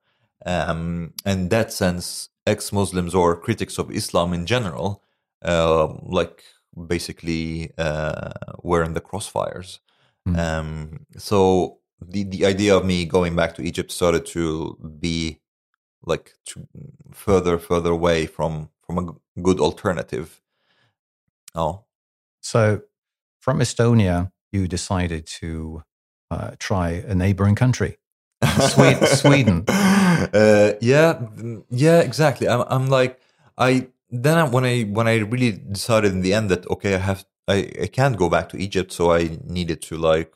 [0.46, 5.02] um, and in that sense ex-muslims or critics of islam in general
[5.44, 6.42] uh, like
[6.86, 8.30] basically uh,
[8.62, 9.78] were in the crossfires
[10.26, 10.36] mm.
[10.38, 15.40] um, so the the idea of me going back to Egypt started to be
[16.02, 16.66] like to
[17.12, 20.40] further further away from from a good alternative.
[21.54, 21.84] Oh,
[22.40, 22.82] so
[23.40, 25.82] from Estonia, you decided to
[26.30, 27.98] uh, try a neighboring country,
[28.60, 29.06] Sweden.
[29.06, 29.64] Sweden.
[29.68, 31.20] Uh, yeah,
[31.70, 32.48] yeah, exactly.
[32.48, 33.20] I'm, I'm like
[33.58, 36.98] I then I, when I when I really decided in the end that okay, I
[36.98, 40.32] have I, I can't go back to Egypt, so I needed to like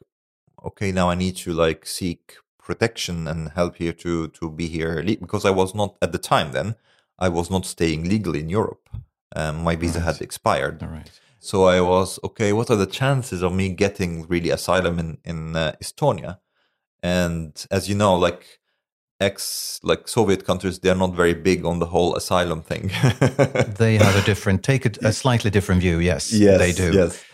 [0.65, 5.03] okay, now I need to like seek protection and help here to to be here
[5.03, 6.75] because I was not at the time then.
[7.19, 8.88] I was not staying legally in Europe.
[9.35, 10.83] Um, my visa had expired.
[10.83, 11.11] All right.
[11.44, 12.52] So I was okay.
[12.52, 16.38] What are the chances of me getting really asylum in in uh, Estonia?
[17.02, 18.61] And as you know, like
[19.20, 22.90] ex like Soviet countries, they're not very big on the whole asylum thing.
[23.83, 25.98] They have a different, take a, a slightly different view.
[25.98, 26.92] Yes, yes, they do.
[26.92, 27.24] Yes.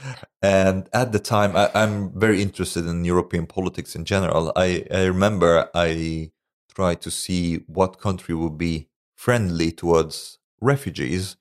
[0.41, 4.53] And at the time, I, I'm very interested in European politics in general.
[4.57, 6.31] I, I remember I
[6.75, 11.37] tried to see what country would be friendly towards refugees.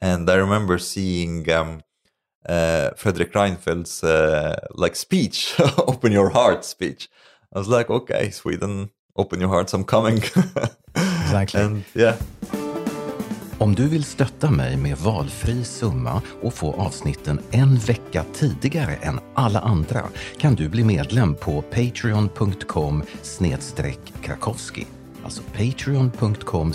[0.00, 1.80] And I remember seeing um,
[2.48, 7.08] uh, Fredrik Reinfeldt's uh, like speech, "Open Your Heart" speech.
[7.54, 10.22] I was like, okay, Sweden, open your hearts, I'm coming.
[10.94, 11.60] Exactly.
[11.60, 12.16] and yeah,
[13.58, 19.20] Om du vill stötta mig med valfri summa och få avsnitten en vecka tidigare än
[19.34, 20.04] alla andra
[20.38, 23.02] kan du bli medlem på patreon.com
[24.22, 24.86] krakowski.
[25.24, 26.72] Alltså patreon.com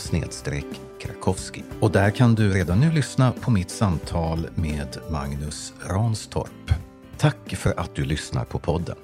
[0.99, 1.63] krakowski.
[1.81, 6.71] Och där kan du redan nu lyssna på mitt samtal med Magnus Ranstorp.
[7.17, 8.97] Tack för att du lyssnar på podden.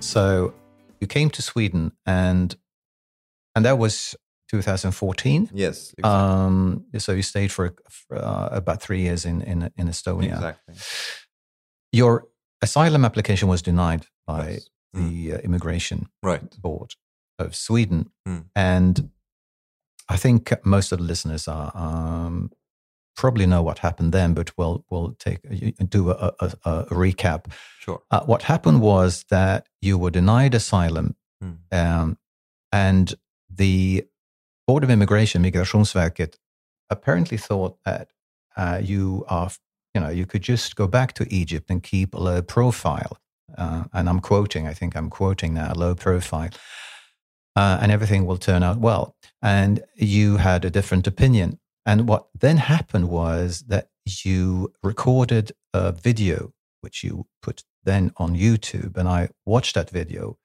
[0.00, 0.52] So
[1.00, 2.54] you came to Sweden, and
[3.56, 4.14] and that was
[4.50, 5.48] 2014.
[5.54, 6.02] yes, exactly.
[6.02, 7.72] Um, so you stayed for,
[8.14, 10.34] uh, about three years in in, in Estonia.
[10.36, 10.74] exactly.
[11.92, 12.22] Your
[12.64, 14.62] asylum application was denied by Yes.
[14.94, 16.56] the uh, immigration Right.
[16.60, 16.90] board
[17.38, 18.44] of Sweden, Mm.
[18.54, 19.10] and
[20.08, 22.50] I think most of the listeners are um,
[23.16, 25.40] probably know what happened then, but we'll we'll take
[25.88, 27.46] do a, a, a recap.
[27.80, 28.02] Sure.
[28.10, 31.58] Uh, what happened was that you were denied asylum, Mm.
[31.72, 32.18] um,
[32.70, 33.14] and
[33.50, 34.04] the
[34.66, 36.36] Board of Immigration, Migrationsverket,
[36.88, 38.10] apparently thought that
[38.56, 39.50] uh, you are,
[39.92, 43.18] you know, you could just go back to Egypt and keep a low profile.
[43.58, 46.50] Uh, and I'm quoting, I think I'm quoting now, a low profile,
[47.56, 49.14] uh, and everything will turn out well.
[49.40, 51.58] And you had a different opinion.
[51.84, 53.88] And what then happened was that
[54.24, 60.38] you recorded a video, which you put then on YouTube, and I watched that video,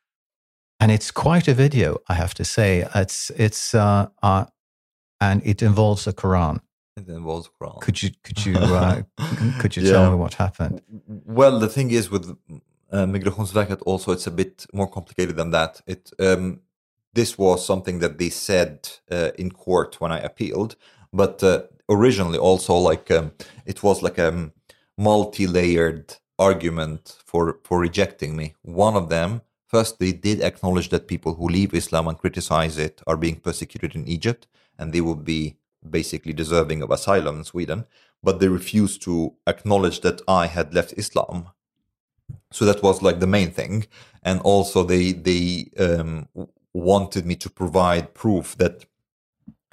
[0.79, 2.87] and it's quite a video, I have to say.
[2.95, 4.45] It's it's uh, uh,
[5.19, 6.59] and it involves the Quran.
[6.95, 7.79] It involves Quran.
[7.81, 9.01] Could you could you uh,
[9.59, 9.91] could you Yeah.
[9.91, 10.81] tell me what happened?
[11.07, 12.25] Well, the thing is with
[12.91, 15.81] uh, Migrationsverket also, it's a bit more complicated than that.
[15.85, 16.61] It um,
[17.17, 20.75] this was something that they said uh, in court when I appealed,
[21.11, 23.31] but uh, originally also like um,
[23.65, 24.53] it was like a um,
[24.97, 28.53] multi-layered argument for for rejecting me.
[28.61, 29.41] One of them,
[29.73, 33.95] first, they did acknowledge that people who leave Islam and criticize it are being persecuted
[33.95, 34.41] in Egypt,
[34.77, 35.57] and they would be
[35.99, 37.85] basically deserving of asylum in Sweden.
[38.21, 39.15] But they refused to
[39.53, 41.49] acknowledge that I had left Islam.
[42.51, 43.87] So that was like the main thing,
[44.21, 45.43] and also they they
[45.85, 46.27] um,
[46.77, 48.85] wanted me to provide proof that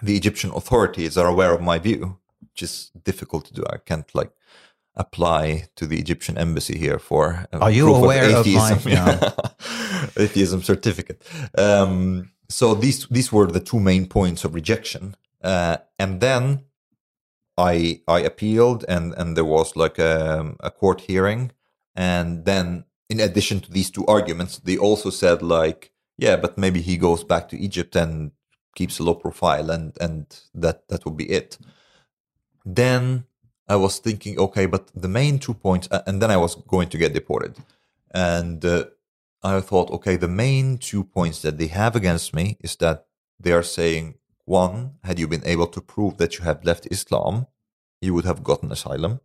[0.03, 3.63] the Egyptian authorities are aware of my view, which is difficult to do.
[3.69, 4.33] I can't like
[4.97, 9.33] apply to the Egyptian embassy here for uh, Are you aware of my- atheism,
[10.17, 11.23] atheism certificate.
[11.59, 16.65] Um, so these these were the two main points of rejection, uh, and then
[17.57, 21.53] I I appealed, and and there was like a, a court hearing,
[21.95, 26.81] and then in addition to these two arguments, they also said like, yeah, but maybe
[26.81, 28.33] he goes back to Egypt and
[28.75, 31.59] keeps a low profile, and and that that would be it.
[32.65, 33.25] Then
[33.69, 36.99] I was thinking, okay, but the main two points, and then I was going to
[36.99, 37.57] get deported,
[38.13, 38.85] and uh,
[39.43, 43.07] I thought, okay, the main two points that they have against me is that
[43.39, 47.47] they are saying, one, had you been able to prove that you have left Islam,
[48.01, 49.21] you would have gotten asylum.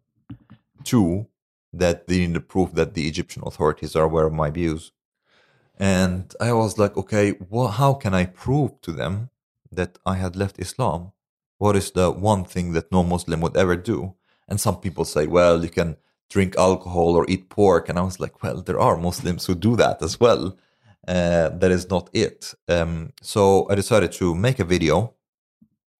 [0.83, 1.27] Two,
[1.71, 4.91] that they need to prove that the Egyptian authorities are aware of my views.
[5.79, 9.29] And I was like, okay, how can I prove to them
[9.71, 11.13] that I had left Islam?
[11.57, 14.15] What is the one thing that no Muslim would ever do?
[14.47, 15.95] And some people say, well, you can
[16.29, 17.87] drink alcohol or eat pork.
[17.87, 20.57] And I was like, well, there are Muslims who do that as well.
[21.07, 22.53] Uh, that is not it.
[22.67, 25.13] Um, so I decided to make a video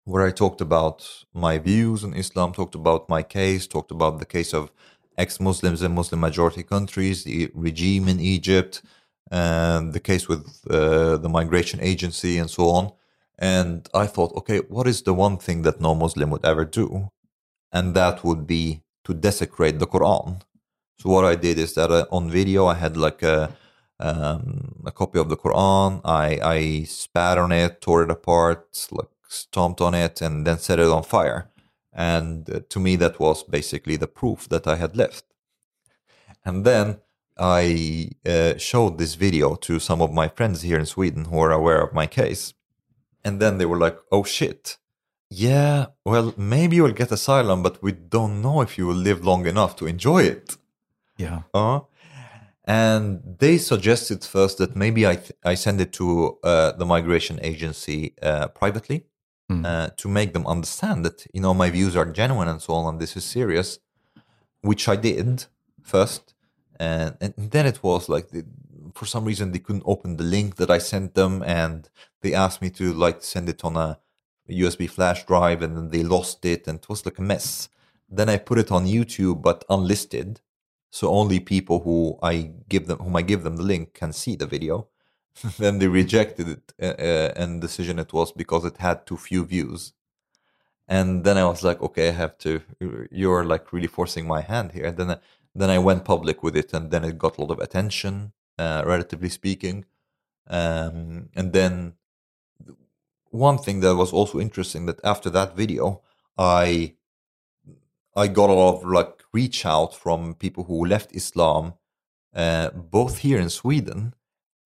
[0.04, 4.26] where I talked about my views on Islam, talked about my case, talked about the
[4.26, 4.72] case of
[5.18, 8.82] ex Muslims in Muslim majority countries, the regime in Egypt,
[9.32, 12.92] and the case with uh, the migration agency, and so on.
[13.38, 17.10] And I thought, okay, what is the one thing that no Muslim would ever do?
[17.72, 20.42] And that would be to desecrate the Quran.
[21.00, 23.56] So what I did is that uh, on video I had like a
[24.02, 26.02] um, a copy of the Quran.
[26.04, 30.80] I I spat on it, tore it apart, like stomped on it, and then set
[30.80, 31.50] it on fire.
[31.94, 35.26] And uh, to me, that was basically the proof that I had left.
[36.46, 37.00] And then
[37.40, 41.52] I uh, showed this video to some of my friends here in Sweden who are
[41.52, 42.54] aware of my case.
[43.24, 44.78] And then they were like, "Oh shit."
[45.32, 49.46] Yeah, well, maybe you'll get asylum, but we don't know if you will live long
[49.46, 50.58] enough to enjoy it.
[51.18, 51.42] Yeah.
[51.54, 51.82] Uh,
[52.66, 57.40] and they suggested first that maybe I, th- I send it to uh, the migration
[57.44, 59.06] agency uh, privately
[59.52, 59.66] Mm.
[59.66, 62.94] uh, to make them understand that, you know, my views are genuine and so on,
[62.94, 63.80] and this is serious,
[64.62, 65.46] which I did
[65.82, 66.36] first.
[66.80, 68.46] And, and then it was like, the,
[68.94, 71.90] for some reason, they couldn't open the link that I sent them, and
[72.22, 74.00] they asked me to like send it on a
[74.50, 77.70] USB flash drive, and then they lost it, and it was like a mess.
[78.10, 80.42] Then I put it on YouTube, but unlisted,
[80.90, 84.36] so only people who I give them, whom I give them the link, can see
[84.36, 84.88] the video.
[85.60, 89.46] then they rejected it, uh, uh, and decision it was because it had too few
[89.46, 89.94] views.
[90.88, 92.62] And then I was like, okay, I have to.
[93.12, 94.86] You're like really forcing my hand here.
[94.86, 95.18] And Then, I,
[95.56, 98.84] then I went public with it, and then it got a lot of attention, uh,
[98.86, 99.86] relatively speaking.
[100.48, 101.94] Um, and then
[103.32, 106.02] one thing that was also interesting that after that video,
[106.38, 106.96] I
[108.16, 111.74] I got a lot of like reach out from people who left Islam,
[112.36, 114.14] uh, both here in Sweden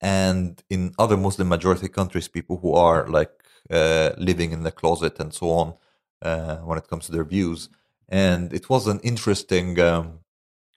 [0.02, 3.32] and in other Muslim majority countries, people who are like
[3.70, 5.74] uh, living in the closet and so on
[6.22, 7.70] uh, when it comes to their views.
[8.10, 10.20] And it was an interesting, um,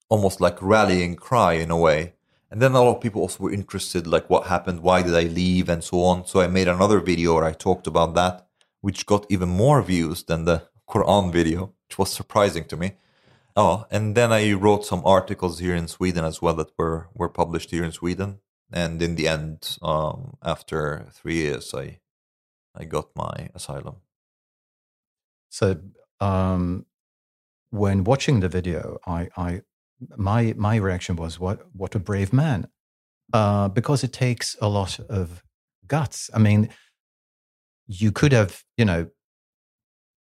[0.09, 2.15] almost like rallying cry in a way.
[2.51, 5.23] And then a lot of people also were interested, like what happened, why did I
[5.23, 6.27] leave, and so on.
[6.27, 8.47] So I made another video where I talked about that,
[8.81, 12.93] which got even more views than the Quran video, which was surprising to me.
[13.57, 17.31] Oh, and then I wrote some articles here in Sweden as well that were were
[17.31, 18.41] published here in Sweden.
[18.71, 22.01] And in the end, um, after three years, I
[22.75, 23.97] I got my asylum.
[25.49, 25.81] So
[26.21, 26.85] um,
[27.71, 29.63] when watching the video, I, I
[30.16, 32.68] my my reaction was what what a brave man,
[33.32, 35.42] uh, because it takes a lot of
[35.86, 36.30] guts.
[36.34, 36.68] I mean,
[37.86, 39.09] you could have you know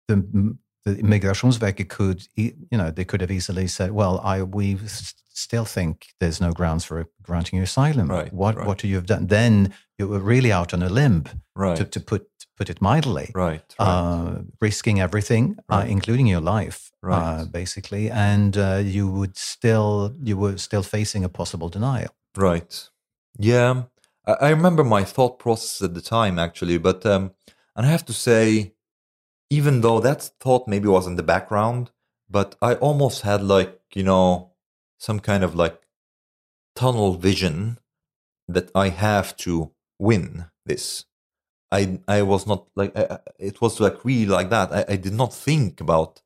[0.08, 5.64] the the Migrationsverket could you know they could have easily said, well, I we still
[5.64, 8.08] think there's no grounds for granting you asylum.
[8.08, 8.66] Right, what right.
[8.66, 9.26] what you have done?
[9.26, 12.26] Then you were really out on a limb, Right, to, to put
[12.60, 13.86] put it mildly right, right.
[13.86, 20.36] uh, risking everything, uh, including your life, uh, basically, and uh, you would still you
[20.36, 22.12] were still facing a possible denial.
[22.36, 22.90] Right.
[23.38, 23.84] Yeah.
[24.26, 27.32] I, I remember my thought process at the time actually, but um
[27.74, 28.74] and I have to say,
[29.48, 31.90] even though that thought maybe was in the background,
[32.28, 34.52] but I almost had like, you know,
[34.98, 35.80] some kind of like
[36.76, 37.78] tunnel vision
[38.54, 41.06] that I have to win this.
[41.72, 44.72] I I was not like I, it was like really like that.
[44.72, 46.22] I, I did not think about.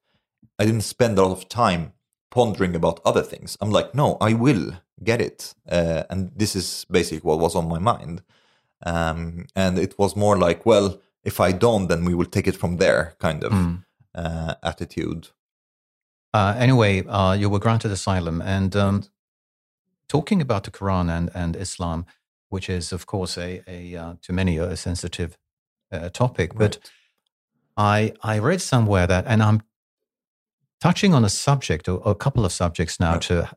[0.58, 1.92] I didn't spend a lot of time
[2.30, 3.56] pondering about other things.
[3.60, 4.72] I'm like, no, I will
[5.02, 8.22] get it, uh, and this is basically what was on my mind.
[8.86, 12.56] Um, and it was more like, well, if I don't, then we will take it
[12.56, 13.84] from there, kind of Mm.
[14.14, 15.28] uh, attitude.
[16.32, 19.04] Uh, anyway, uh, you were granted asylum, and um,
[20.08, 22.04] talking about the Quran and, and Islam,
[22.54, 25.30] which is of course a, a uh, to many a sensitive
[25.92, 26.78] uh, topic, but
[27.76, 29.60] I I read somewhere that, and I'm
[30.80, 33.48] touching on a subject or a couple of subjects now to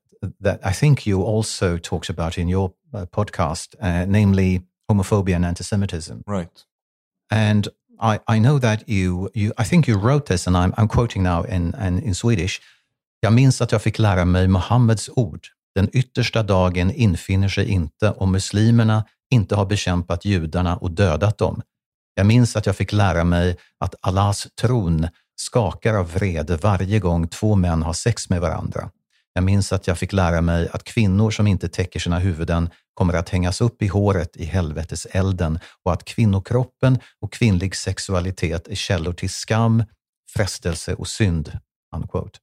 [0.41, 5.45] that I think you also talked about in your uh, podcast, uh, namely homophobia and
[5.45, 6.23] anti-Semitism.
[6.25, 6.65] right,
[7.29, 7.67] And
[7.99, 11.23] I, I know that you, you, I think you wrote this, and I'm, I'm quoting
[11.23, 12.61] now in, in, in Swedish.
[13.21, 15.47] Jag minns att jag fick lära mig Muhammeds ord.
[15.77, 21.61] Den yttersta dagen infinner sig inte om muslimerna inte har bekämpat judarna och dödat dem.
[22.15, 27.27] Jag minns att jag fick lära mig att Allahs tron skakar av vrede varje gång
[27.27, 28.89] två män har sex med varandra.
[29.33, 33.13] Jag minns att jag fick lära mig att kvinnor som inte täcker sina huvuden kommer
[33.13, 39.13] att hängas upp i håret i helveteselden och att kvinnokroppen och kvinnlig sexualitet är källor
[39.13, 39.83] till skam,
[40.33, 41.59] frestelse och synd.
[41.95, 42.39] Unquote.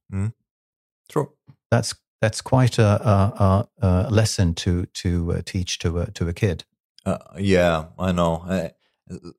[1.13, 1.27] true.
[1.75, 6.33] That's that's quite a, a, a, lesson to to uh, teach to a, to a
[6.33, 6.65] kid.
[7.05, 8.45] Uh, yeah, I know.
[8.49, 8.69] Uh,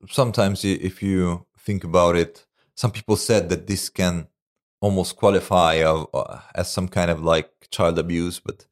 [0.08, 4.28] sometimes, if you think about it, some people said that this can
[4.80, 8.66] almost qualify uh, as some kind of like child abuse, but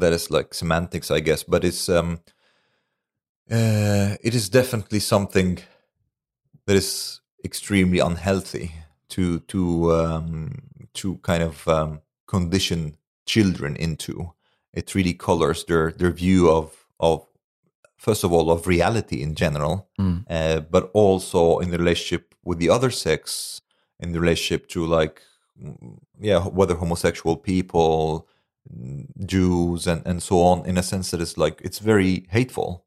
[0.00, 1.42] that is like semantics, I guess.
[1.44, 2.20] But it's um,
[3.50, 5.60] uh, it is definitely something
[6.66, 8.72] that is extremely unhealthy
[9.08, 10.52] to to um,
[10.92, 14.32] to kind of um, condition children into.
[14.72, 17.26] It really colors their their view of of
[17.96, 20.24] first of all of reality in general, Mm.
[20.28, 23.60] uh, but also in the relationship with the other sex,
[24.00, 25.22] in the relationship to like
[25.62, 28.28] mm, yeah whether homosexual people,
[28.68, 30.66] mm, Jews, and and so on.
[30.66, 32.84] In a sense that it's like it's very hateful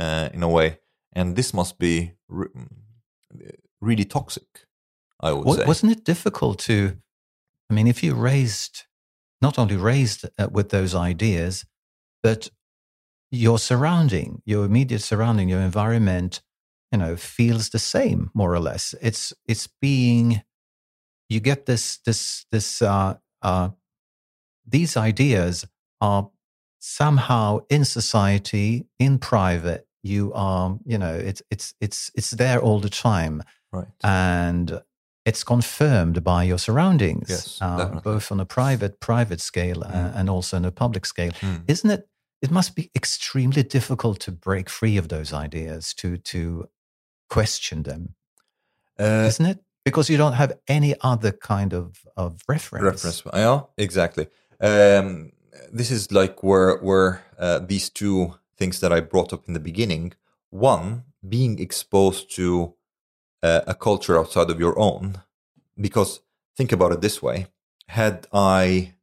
[0.00, 0.78] uh, in a way,
[1.12, 2.48] and this must be re-
[3.80, 4.66] really toxic
[5.20, 5.64] I would say.
[5.66, 6.96] Wasn't it difficult to?
[7.70, 8.84] I mean, if you raised,
[9.40, 11.64] not only raised uh, with those ideas,
[12.22, 12.50] but
[13.30, 16.40] your surrounding, your immediate surrounding, your environment,
[16.92, 18.94] you know, feels the same more or less.
[19.00, 20.42] It's it's being,
[21.28, 23.70] you get this this this uh, uh,
[24.66, 25.66] these ideas
[26.00, 26.30] are
[26.78, 29.86] somehow in society, in private.
[30.02, 33.88] You are, you know, it's it's it's it's there all the time right.
[34.02, 34.80] and
[35.28, 40.16] it's confirmed by your surroundings, Yes, uh, both on a private private scale uh, Mm.
[40.18, 41.32] and also on a public scale.
[41.40, 41.62] Mm.
[41.66, 42.08] Isn't it?
[42.42, 46.68] It must be extremely difficult to break free of those ideas, to to
[47.28, 48.14] question them,
[49.00, 49.58] Uh, isn't it?
[49.84, 52.84] Because you don't have any other kind of of reference.
[52.84, 54.26] reference yeah exactly
[54.60, 55.30] um
[55.78, 59.60] this is like where where uh, these two things that i brought up in the
[59.60, 60.14] beginning
[60.50, 62.74] one being exposed to
[63.42, 65.22] uh, a culture outside of your own.
[65.80, 66.20] Because
[66.56, 67.46] think about it this way.
[67.88, 68.94] Had i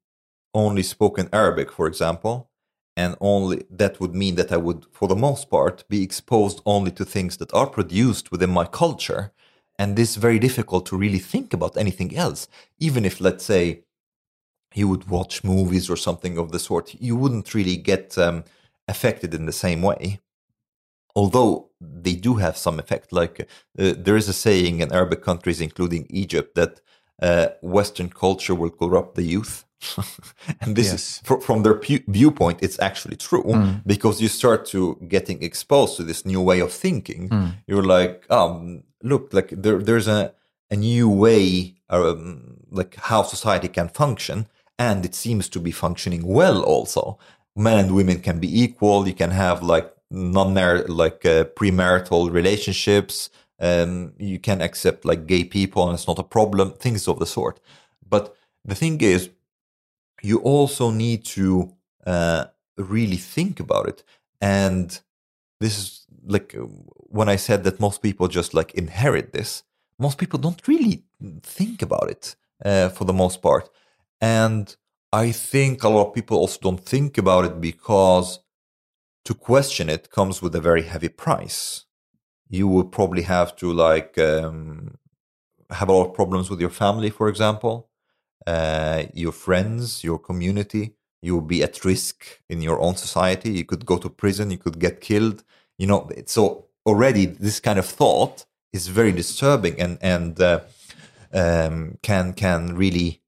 [0.53, 2.49] only spoken arabic for example
[2.95, 6.91] and only that would mean that i would for the most part be exposed only
[6.91, 9.33] to things that are produced within my culture
[9.77, 12.47] and this is very difficult to really think about anything else.
[12.79, 13.83] Even if let's say
[14.73, 18.43] you would watch movies or something of the sort you wouldn't really get um,
[18.87, 20.19] affected in the same way
[21.15, 25.59] although they do have some effect like uh, there is a saying in arabic countries
[25.61, 26.81] including egypt that
[27.21, 29.63] uh, western culture will corrupt the youth
[30.61, 30.93] and this Yes.
[30.99, 33.81] is fr- from their pu- viewpoint it's actually true Mm.
[33.85, 34.79] because you start to
[35.15, 37.49] getting exposed to this new way of thinking Mm.
[37.67, 40.33] you're like um look like there there's a
[40.71, 44.47] a new way um, like how society can function
[44.79, 47.17] and it seems to be functioning well also
[47.55, 50.53] men and women can be equal you can have like non
[50.87, 53.29] like uh, premarital relationships
[53.59, 57.25] um you can accept like gay people and it's not a problem things of the
[57.25, 57.59] sort.
[58.07, 58.35] But
[58.65, 59.29] the thing is
[60.21, 61.73] you also need to
[62.05, 62.45] uh,
[62.77, 64.03] really think about it.
[64.41, 64.99] And
[65.59, 66.61] this is like uh,
[67.17, 69.63] when i said that most people just like inherit this
[69.99, 71.03] most people don't really
[71.43, 72.35] think about it
[72.65, 73.69] uh, for the most part.
[74.21, 74.75] And
[75.13, 78.39] i think a lot of people also don't think about it because
[79.25, 81.85] to question it comes with a very heavy price
[82.47, 84.95] you will probably have to like um,
[85.71, 87.89] have a lot of problems with your family for example
[88.45, 90.93] uh, your friends, your community.
[91.21, 93.51] You will be at risk in your own society.
[93.51, 94.51] You could go to prison.
[94.51, 95.43] You could get killed.
[95.77, 100.59] You know, so already this kind of thought is very disturbing and and uh,
[101.33, 103.21] um, can can really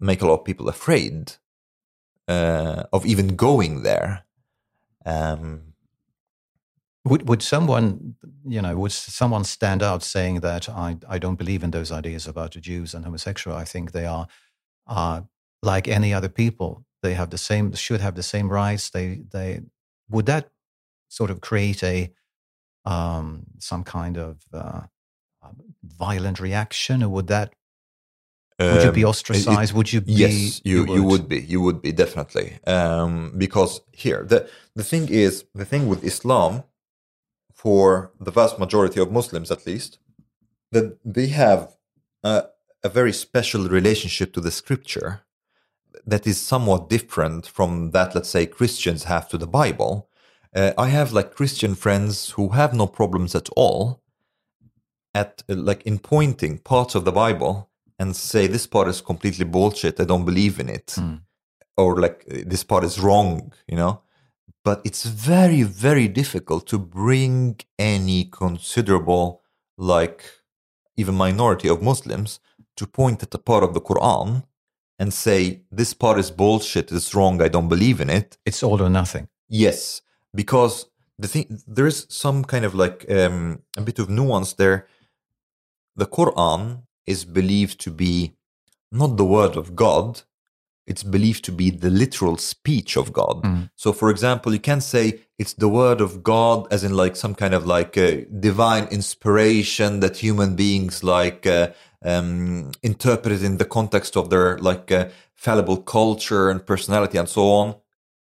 [0.00, 1.34] make a lot of people afraid
[2.28, 4.24] uh, of even going there.
[5.06, 5.74] Um,
[7.04, 11.64] Would would someone, you know, would someone stand out saying that I, I don't believe
[11.64, 13.62] in those ideas about the Jews and homosexual?
[13.62, 14.26] I think they are
[14.86, 15.28] are
[15.62, 16.84] like any other people.
[17.02, 18.90] They have the same should have the same rights.
[18.90, 19.60] They they
[20.08, 20.50] would that
[21.08, 22.12] sort of create a
[22.84, 24.82] um, some kind of uh,
[25.82, 27.54] violent reaction, or would that
[28.58, 29.72] would you be um, it- ostracized?
[29.74, 30.12] would you be?
[30.12, 31.40] Yes, you, you would be.
[31.40, 32.58] You would be definitely.
[32.66, 36.64] Um, because here the the thing is the thing with Islam,
[37.52, 39.98] for the vast majority of Muslims at least,
[40.72, 41.76] that they have
[42.24, 42.44] a,
[42.82, 45.22] a very special relationship to the scripture
[46.06, 50.08] that is somewhat different from that let's say Christians have to the Bible.
[50.54, 54.00] Uh, I have like Christian friends who have no problems at all
[55.14, 57.65] at like in pointing parts of the Bible
[57.98, 60.00] and say this part is completely bullshit.
[60.00, 61.20] I don't believe in it, Mm.
[61.76, 63.52] or like this part is wrong.
[63.68, 64.02] You know,
[64.64, 69.42] but it's very very difficult to bring any considerable
[69.78, 70.24] like
[70.96, 72.40] even minority of Muslims
[72.76, 74.44] to point at a part of the Quran
[74.98, 76.90] and say this part is bullshit.
[76.92, 77.42] It's wrong.
[77.42, 78.38] I don't believe in it.
[78.46, 79.28] It's all or nothing.
[79.48, 80.02] Yes,
[80.34, 80.86] because
[81.18, 84.86] the thing there is some kind of like um, a bit of nuance there.
[85.96, 88.34] The Quran is believed to be
[88.92, 90.22] not the word of God;
[90.86, 93.42] it's believed to be the literal speech of God.
[93.42, 93.70] Mm.
[93.74, 97.34] So, for example, you can say it's the word of God, as in like some
[97.34, 101.70] kind of like uh, divine inspiration that human beings like uh,
[102.04, 107.42] um, interpret in the context of their like uh, fallible culture and personality and so
[107.50, 107.76] on.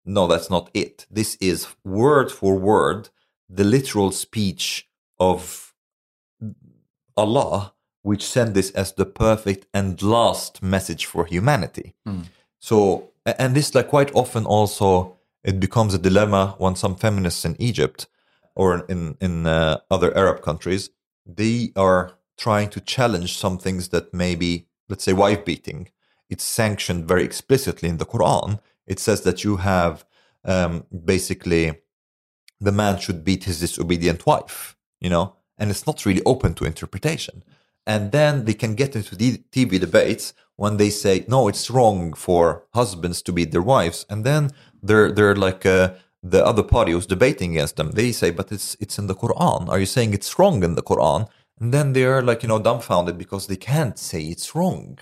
[0.04, 1.06] No, that's not it.
[1.10, 3.10] This is word for word
[3.48, 5.74] the literal speech of
[7.16, 7.74] Allah,
[8.06, 11.88] which sent this as the perfect and last message for humanity.
[12.06, 12.24] Mm.
[12.58, 17.54] So, and this like quite often also it becomes a dilemma when some feminists in
[17.70, 18.06] Egypt
[18.54, 20.90] or in in uh, other Arab countries
[21.40, 22.02] they are
[22.36, 25.88] trying to challenge some things that maybe, let's say, wife beating.
[26.30, 28.60] It's sanctioned very explicitly in the Quran.
[28.86, 30.04] It says that you have
[30.44, 30.84] um,
[31.14, 31.64] basically
[32.60, 36.64] the man should beat his disobedient wife, you know, and it's not really open to
[36.64, 37.42] interpretation.
[37.86, 42.12] And then they can get into the TV debates when they say, no, it's wrong
[42.14, 44.04] for husbands to beat their wives.
[44.10, 44.50] And then
[44.82, 48.76] they're, they're like, uh, the other party who's debating against them, they say, but it's,
[48.80, 49.68] it's in the Quran.
[49.68, 51.28] Are you saying it's wrong in the Quran?
[51.60, 54.98] And then they're like, you know, dumbfounded because they can't say it's wrong.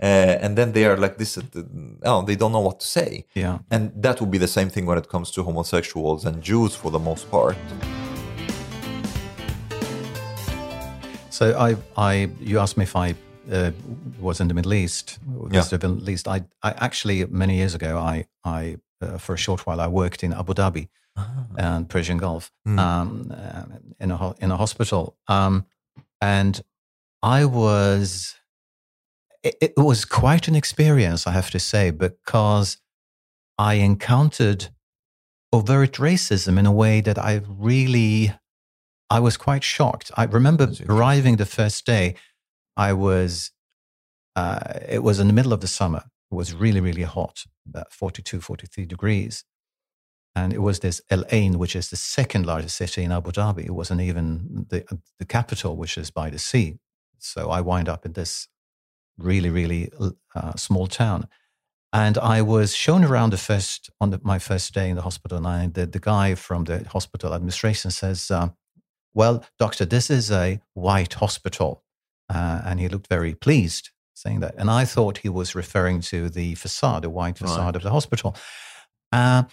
[0.00, 1.38] Uh, and then they are like this,
[2.04, 3.26] oh, they don't know what to say.
[3.34, 3.58] Yeah.
[3.70, 6.90] And that would be the same thing when it comes to homosexuals and Jews for
[6.92, 7.56] the most part.
[11.38, 13.14] So I, I, you asked me if I
[13.52, 13.70] uh,
[14.18, 15.18] was in the Middle East.
[15.50, 15.60] Yeah.
[15.60, 16.26] The Middle East.
[16.26, 20.24] I, I actually many years ago, I, I uh, for a short while, I worked
[20.24, 20.88] in Abu Dhabi
[21.58, 22.78] and Persian Gulf Mm.
[22.78, 23.64] um, uh,
[24.00, 25.66] in a in a hospital, um,
[26.20, 26.62] and
[27.22, 28.34] I was.
[29.42, 32.78] It, it was quite an experience, I have to say, because
[33.58, 34.68] I encountered
[35.52, 38.32] overt racism in a way that I really,
[39.08, 40.10] I was quite shocked.
[40.16, 42.16] I remember arriving the first day.
[42.76, 43.52] I was,
[44.34, 46.04] uh, it was in the middle of the summer.
[46.30, 49.44] It was really, really hot, about 42, 43 degrees.
[50.34, 53.64] And it was this El Ain, which is the second largest city in Abu Dhabi.
[53.64, 54.84] It wasn't even the,
[55.18, 56.78] the capital, which is by the sea.
[57.18, 58.48] So I wind up in this
[59.16, 59.90] really, really
[60.34, 61.28] uh, small town.
[61.92, 65.38] And I was shown around the first on the, my first day in the hospital,
[65.38, 68.48] and I, the, the guy from the hospital administration says, uh,
[69.16, 71.82] "Well, doctor, this is a white hospital,"
[72.28, 74.54] uh, and he looked very pleased saying that.
[74.56, 77.76] And I thought he was referring to the facade, the white facade Right.
[77.76, 78.34] of the hospital.
[79.12, 79.44] Uh,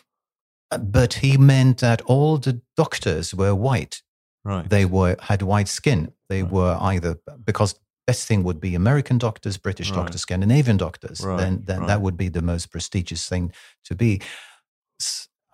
[0.80, 4.02] but he meant that all the doctors were white
[4.46, 4.70] Right.
[4.70, 6.14] they were had white skin.
[6.30, 6.52] They Right.
[6.52, 7.76] were either because
[8.08, 9.98] best thing would be American doctors, British Right.
[9.98, 11.22] doctors, Scandinavian doctors.
[11.22, 13.54] Right, Then, then that would be the most prestigious thing
[13.86, 14.22] to be.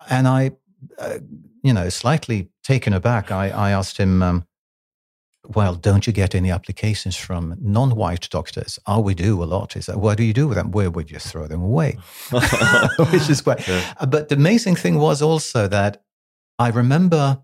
[0.08, 0.52] And I,
[0.98, 1.18] uh,
[1.62, 4.46] you know, slightly taken aback, I, I asked him, um,
[5.54, 9.76] "Well, don't you get any applications from non-white doctors?" Oh, we do a lot.
[9.76, 11.98] Is that "What do you do with them?" Well, we just throw them away,
[13.12, 13.66] which is quite.
[13.68, 13.94] Yeah.
[14.00, 16.02] Uh, But the amazing thing was also that
[16.58, 17.42] I remember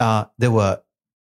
[0.00, 0.80] uh, there were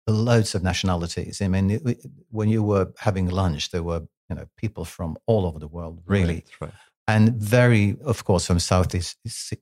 [0.07, 1.41] loads of nationalities.
[1.41, 5.45] I mean, it- when you were having lunch, there were you know people from all
[5.45, 6.73] over the world, really, Right, right.
[7.07, 9.17] And very, of course, from Southeast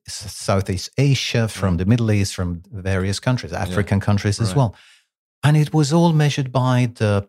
[0.08, 1.78] Southeast Asia, from Right.
[1.80, 4.58] the Middle East, from various countries, African countries as Right.
[4.58, 4.76] well,
[5.44, 7.28] and it was all measured by the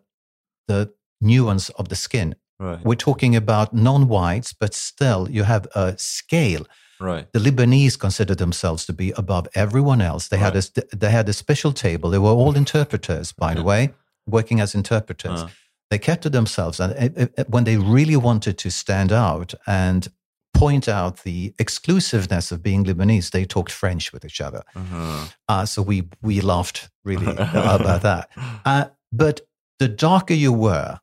[0.67, 2.35] the nuance of the skin.
[2.59, 2.83] Right.
[2.85, 6.65] We're talking about non-whites, but still, you have a scale
[6.99, 7.27] Right.
[7.33, 10.27] the Lebanese considered themselves to be above everyone else.
[10.29, 10.63] They had a
[10.95, 12.09] they had a special table.
[12.09, 13.93] They were all interpreters, by the way,
[14.25, 15.41] working as interpreters.
[15.41, 15.49] Uh,
[15.93, 19.53] They kept to themselves, and it, it- it- when they really wanted to stand out
[19.67, 20.07] and
[20.53, 24.61] point out the exclusiveness of being Lebanese, they talked French with each other.
[24.75, 25.25] uh-huh.
[25.49, 27.31] Uh, so we we laughed really
[27.77, 28.29] about that.
[28.65, 29.41] Uh, but
[29.79, 30.99] the darker you were,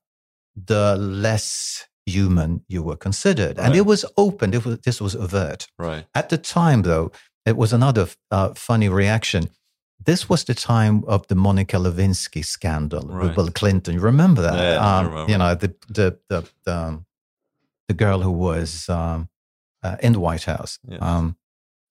[0.67, 4.55] the less human you were considered, and it was open.
[4.55, 5.67] It was, this was overt.
[5.79, 6.05] Right.
[6.15, 7.13] At the time, though,
[7.47, 9.43] it was another uh, funny reaction.
[10.05, 13.35] This was the time of the Monica Lewinsky scandal with Right.
[13.35, 13.95] Bill Clinton.
[13.95, 14.55] You remember that?
[14.55, 15.33] Yeah, I um, remember.
[15.33, 17.07] You know, the the the the, um,
[17.89, 19.29] the girl who was um,
[19.83, 21.01] uh, in the White House, Yes.
[21.03, 21.37] um,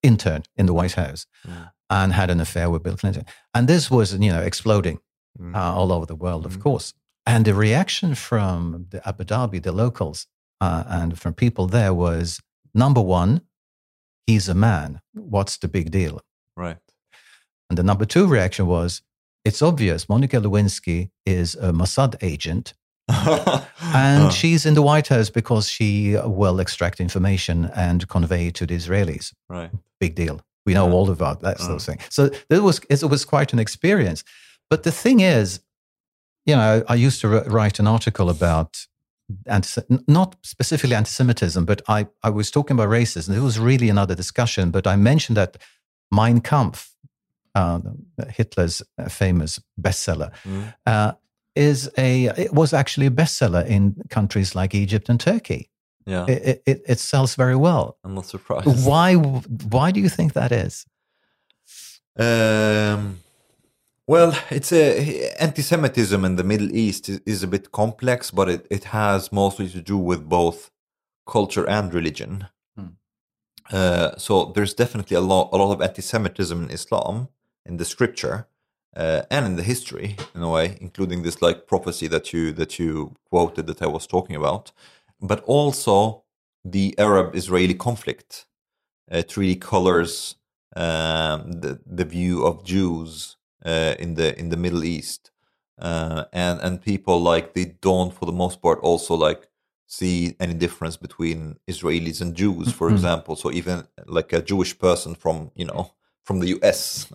[0.01, 1.69] intern in the White House, Yeah.
[1.89, 3.25] and had an affair with Bill Clinton.
[3.53, 4.99] And this was, you know, exploding
[5.39, 5.55] Mm.
[5.55, 6.61] uh, all over the world, of Mhm.
[6.61, 6.93] course.
[7.25, 10.25] And the reaction from the Abu Dhabi, the locals,
[10.59, 12.39] uh, and from people there was
[12.73, 13.41] number one,
[14.25, 15.01] he's a man.
[15.13, 16.21] What's the big deal?
[16.57, 16.77] Right.
[17.69, 19.01] And the number two reaction was,
[19.45, 22.73] it's obvious Monica Lewinsky is a Mossad agent
[23.81, 28.65] and she's in the White House because she will extract information and convey it to
[28.67, 29.33] the Israelis.
[29.49, 29.71] right.
[29.99, 30.41] Big deal.
[30.65, 30.93] We know Yeah.
[30.93, 31.99] all about that sort of thing.
[32.09, 34.23] So it was, it was quite an experience.
[34.69, 35.59] But the thing is,
[36.45, 38.85] you know, I used to write an article about
[39.47, 43.35] anti- not specifically anti-Semitism, but I, I was talking about racism.
[43.35, 45.57] It was really another discussion, but I mentioned that
[46.11, 46.91] Mein Kampf,
[47.59, 47.79] uh,
[48.37, 48.77] Hitler's
[49.09, 50.73] famous bestseller, Mm.
[50.85, 51.11] uh,
[51.55, 52.11] is a
[52.45, 55.61] it was actually a bestseller in countries like Egypt and Turkey.
[56.05, 56.25] Yeah.
[56.27, 57.97] It, it, it sells very well.
[58.03, 58.85] I'm not surprised.
[58.87, 59.15] Why
[59.75, 60.85] why do you think that is?
[62.17, 63.19] Um,
[64.07, 68.67] well, it's a anti-Semitism in the Middle East is, is a bit complex, but it,
[68.69, 70.71] it has mostly to do with both
[71.25, 72.47] culture and religion.
[72.75, 72.87] Hmm.
[73.71, 77.27] Uh, so there's definitely a lot a lot of anti-Semitism in Islam
[77.69, 78.37] in the scripture,
[79.01, 82.71] uh, and in the history in a way, including this like prophecy that you that
[82.79, 82.91] you
[83.31, 84.65] quoted that I was talking about,
[85.31, 86.23] but also
[86.75, 88.31] the Arab-Israeli conflict.
[89.21, 90.13] It really colors
[90.75, 93.37] um, the the view of Jews
[93.71, 95.31] uh, in the in the Middle East,
[95.87, 99.41] uh, and and people like they don't for the most part also like
[99.87, 101.39] see any difference between
[101.73, 102.95] Israelis and Jews, for Mhm.
[102.95, 103.35] example.
[103.35, 103.77] So even
[104.17, 105.83] like a Jewish person from you know
[106.29, 107.07] from the U.S.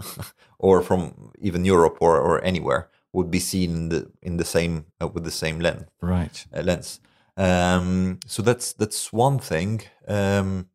[0.59, 4.75] or from even Europe or, or anywhere would be seen in the in the same
[5.01, 6.37] uh, with the same lens Right.
[6.53, 7.01] uh, lens.
[7.37, 10.67] Um, so that's that's one thing, um,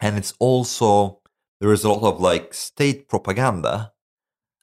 [0.00, 1.20] and it's also
[1.60, 3.92] there is a lot of like state propaganda.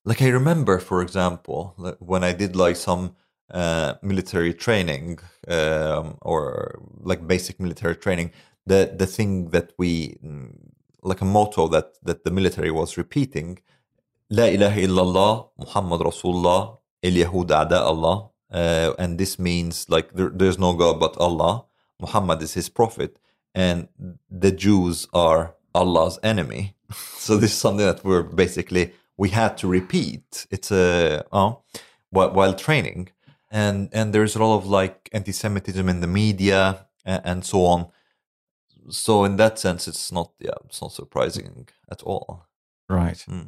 [0.06, 3.16] Like I remember, for example, like, when I did like some
[3.52, 6.80] uh, military training um, or
[7.12, 8.32] like basic military training,
[8.66, 10.73] the the thing that we mm,
[11.04, 13.60] like a motto that that the military was repeating
[14.30, 20.30] La ilaha illallah Muhammad Rasulullah El Yahud Ada Allah uh, and this means like there,
[20.30, 21.66] there's no God but Allah
[22.00, 23.20] Muhammad is his prophet
[23.54, 23.88] and
[24.30, 26.76] the Jews are Allah's enemy.
[27.18, 30.46] So this is something that we're basically we had to repeat.
[30.52, 31.54] It's a uh, uh
[32.10, 33.10] while training.
[33.50, 37.88] And and there's a lot of like anti-Semitism in the media and, and so on
[38.90, 42.46] so in that sense it's not yeah it's not surprising at all
[42.90, 43.26] Right.
[43.30, 43.48] Mm.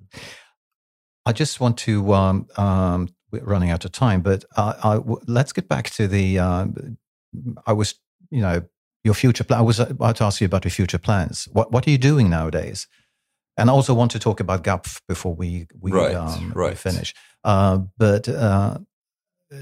[1.26, 5.20] I just want to, um, um, we're running out of time, but uh, I, w-
[5.28, 6.66] let's get back to the, uh,
[7.68, 7.96] I was,
[8.32, 8.64] you know,
[9.04, 9.60] your future plan.
[9.60, 11.48] I was about to ask you about your future plans.
[11.52, 12.88] What, what are you doing nowadays?
[13.58, 16.78] And I also want to talk about GAPF before we, we, Right, um, we right.
[16.78, 17.14] finish.
[17.44, 18.78] Uh, but uh,
[19.52, 19.58] uh,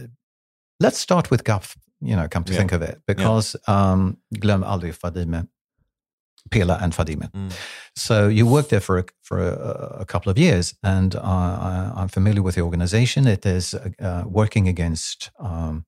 [0.80, 2.58] let's start with GAPF, you know, come to Yeah.
[2.60, 5.48] think of it, because um, glöm aldrig Fadime,
[6.52, 7.32] Pela and Fadime.
[7.32, 7.52] Mm.
[7.96, 11.94] So you worked there for a, for a, a couple of years, and uh, I,
[11.96, 13.28] I'm familiar with the organization.
[13.28, 15.86] It is uh, working against um,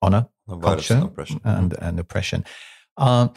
[0.00, 0.28] honor
[0.62, 1.40] culture and oppression.
[1.44, 2.44] and, and oppression.
[2.96, 3.32] Um,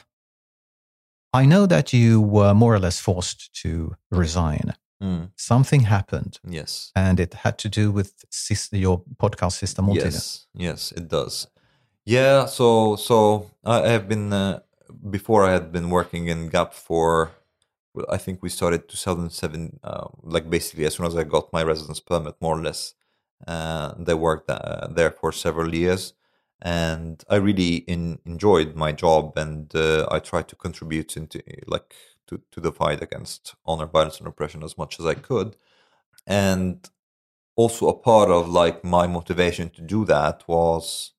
[1.33, 4.73] I know that you were more or less forced to resign.
[5.01, 5.31] Mm.
[5.35, 6.91] Something happened, Yes.
[6.95, 8.13] and it had to do with
[8.71, 9.89] your podcast system.
[9.89, 10.47] Yes.
[10.53, 11.47] Yes, it does.
[12.05, 12.45] Yeah.
[12.47, 14.59] So so I have been uh,
[15.09, 16.89] before I had been working in GAPF.
[16.89, 21.63] Well, I think we started 2007, uh, like basically as soon as I got my
[21.63, 22.93] residence permit, more or less.
[23.47, 26.13] Uh, they worked uh, there for several years,
[26.61, 31.95] and I really in, enjoyed my job, and uh, I tried to contribute into like
[32.27, 35.57] to, to the fight against honor, violence, and oppression as much as I could,
[36.27, 36.87] and
[37.55, 41.13] also a part of like my motivation to do that was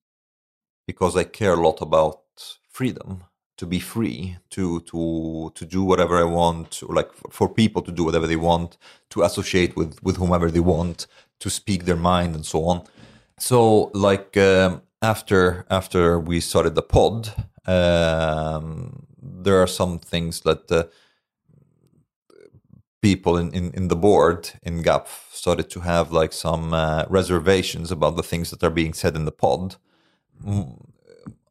[0.86, 2.22] because I care a lot about
[2.70, 3.24] freedom
[3.56, 7.92] to be free to to to do whatever I want or like for people to
[7.92, 8.76] do whatever they want
[9.10, 11.06] to associate with with whomever they want
[11.40, 12.82] to speak their mind and so on
[13.38, 17.32] so like um, after after we started the pod
[17.66, 20.84] um, there are some things that uh,
[23.02, 27.90] people in, in, in the board in GAP started to have like some uh, reservations
[27.90, 29.76] about the things that are being said in the pod.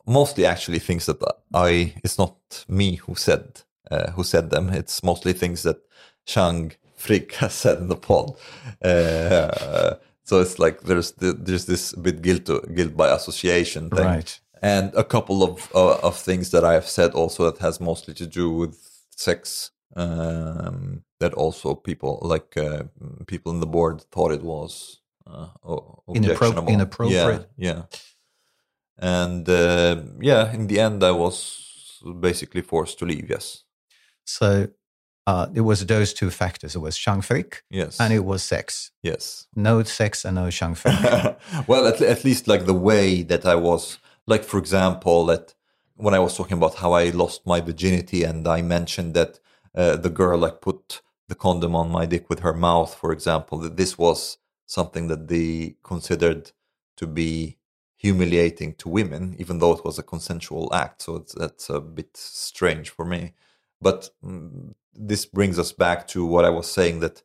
[0.08, 1.18] Mostly actually things that
[1.54, 4.70] I it's not me who said uh, who said them.
[4.70, 5.78] It's mostly things that
[6.26, 8.36] Chang Frick has said in the pod.
[8.84, 14.39] Uh, so it's like there's the, there's this bit guilt guilt by association thing Right.
[14.62, 18.14] and a couple of uh, of things that I have said also that has mostly
[18.16, 18.78] to do with
[19.16, 19.72] sex.
[19.93, 22.84] Um, that also people like uh,
[23.28, 26.74] people in the board thought it was uh, o- Inappro- objectionable.
[26.74, 27.49] inappropriate.
[27.58, 27.82] Yeah, yeah.
[28.98, 33.30] And uh, yeah, in the end, I was basically forced to leave.
[33.30, 33.64] Yes,
[34.26, 34.68] So
[35.28, 36.76] uh, it was those two factors.
[36.76, 38.92] It was Chang Frick yes, and it was sex.
[39.04, 39.48] yes.
[39.56, 40.96] No sex and no Chang Frick.
[41.68, 45.54] well, at, at least like the way that I was, like for example, that
[45.96, 49.39] when I was talking about how I lost my virginity, and I mentioned that
[49.76, 53.58] uh, the girl like put the condom on my dick with her mouth, for example,
[53.60, 56.52] that this was something that they considered
[56.98, 57.58] to be
[58.02, 61.04] humiliating to women, even though it was a consensual act.
[61.04, 63.34] So it's, that's a bit strange for me.
[63.80, 67.22] But mm, this brings us back to what I was saying that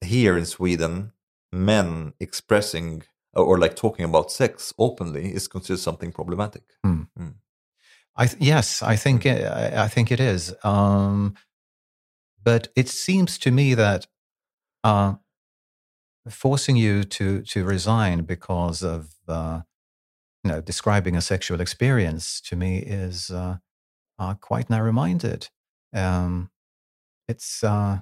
[0.00, 1.12] here in Sweden,
[1.52, 3.02] men expressing
[3.34, 6.62] or like talking about sex openly is considered something problematic.
[8.16, 10.54] I th- yes, I think it, I I think it is.
[10.64, 11.34] Um,
[12.42, 14.06] but it seems to me that
[14.82, 15.16] uh,
[16.30, 19.60] forcing you to to resign because of uh,
[20.46, 23.56] you know describing a sexual experience to me is uh,
[24.20, 25.48] uh, quite narrow-minded.
[25.92, 26.50] Um,
[27.26, 27.98] it's uh,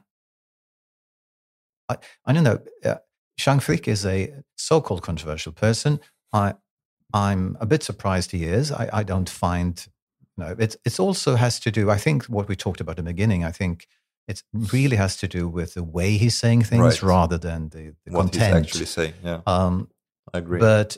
[1.88, 2.60] I, I don't know.
[2.84, 2.96] Uh,
[3.38, 6.00] Chang Frick is a so-called controversial person.
[6.34, 6.54] I,
[7.14, 8.70] I'm a bit surprised he is.
[8.70, 9.86] I, I don't find,
[10.36, 11.90] you know, it it also has to do.
[11.90, 13.42] I think what we talked about in the beginning.
[13.42, 13.86] I think
[14.28, 17.02] it really has to do with the way he's saying things Right.
[17.02, 18.66] rather than the, the what content.
[18.66, 19.14] he's actually saying.
[19.24, 19.88] Yeah, um,
[20.34, 20.58] I agree.
[20.60, 20.96] but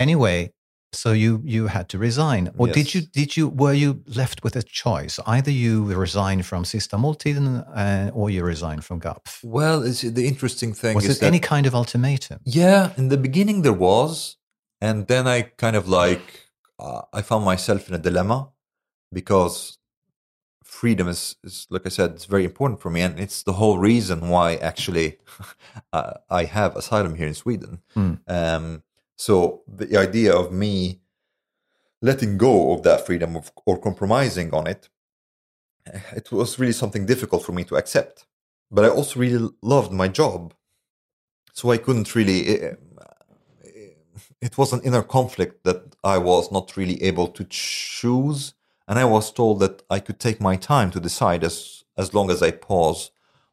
[0.00, 0.52] anyway,
[0.92, 4.56] so you you had to resign, or did you did you were you left with
[4.56, 5.18] a choice?
[5.26, 9.44] Either you resign from Sista Måltiden uh, or you resign from GAPF.
[9.44, 12.40] well, it's, the interesting thing Was is it any kind of ultimatum?
[12.44, 14.36] Yeah, in the beginning there was,
[14.80, 18.48] and then I kind of like uh, I found myself in a dilemma
[19.12, 19.78] because
[20.64, 23.78] freedom is, is like I said, it's very important for me, and it's the whole
[23.78, 25.18] reason why actually
[25.92, 27.80] uh, I have asylum here in Sweden.
[27.94, 28.14] Hmm.
[28.26, 28.82] Um,
[29.18, 31.02] so the idea of me
[32.02, 34.88] letting go of that freedom of, or compromising on it,
[35.86, 38.26] eh, it was really something difficult for me to accept.
[38.70, 40.54] But I also really loved my job,
[41.52, 42.40] so I couldn't really.
[42.48, 42.74] eh,
[44.40, 48.54] It was an inner conflict that I was not really able to choose,
[48.86, 52.30] and I was told that I could take my time to decide as as long
[52.30, 53.10] as I pause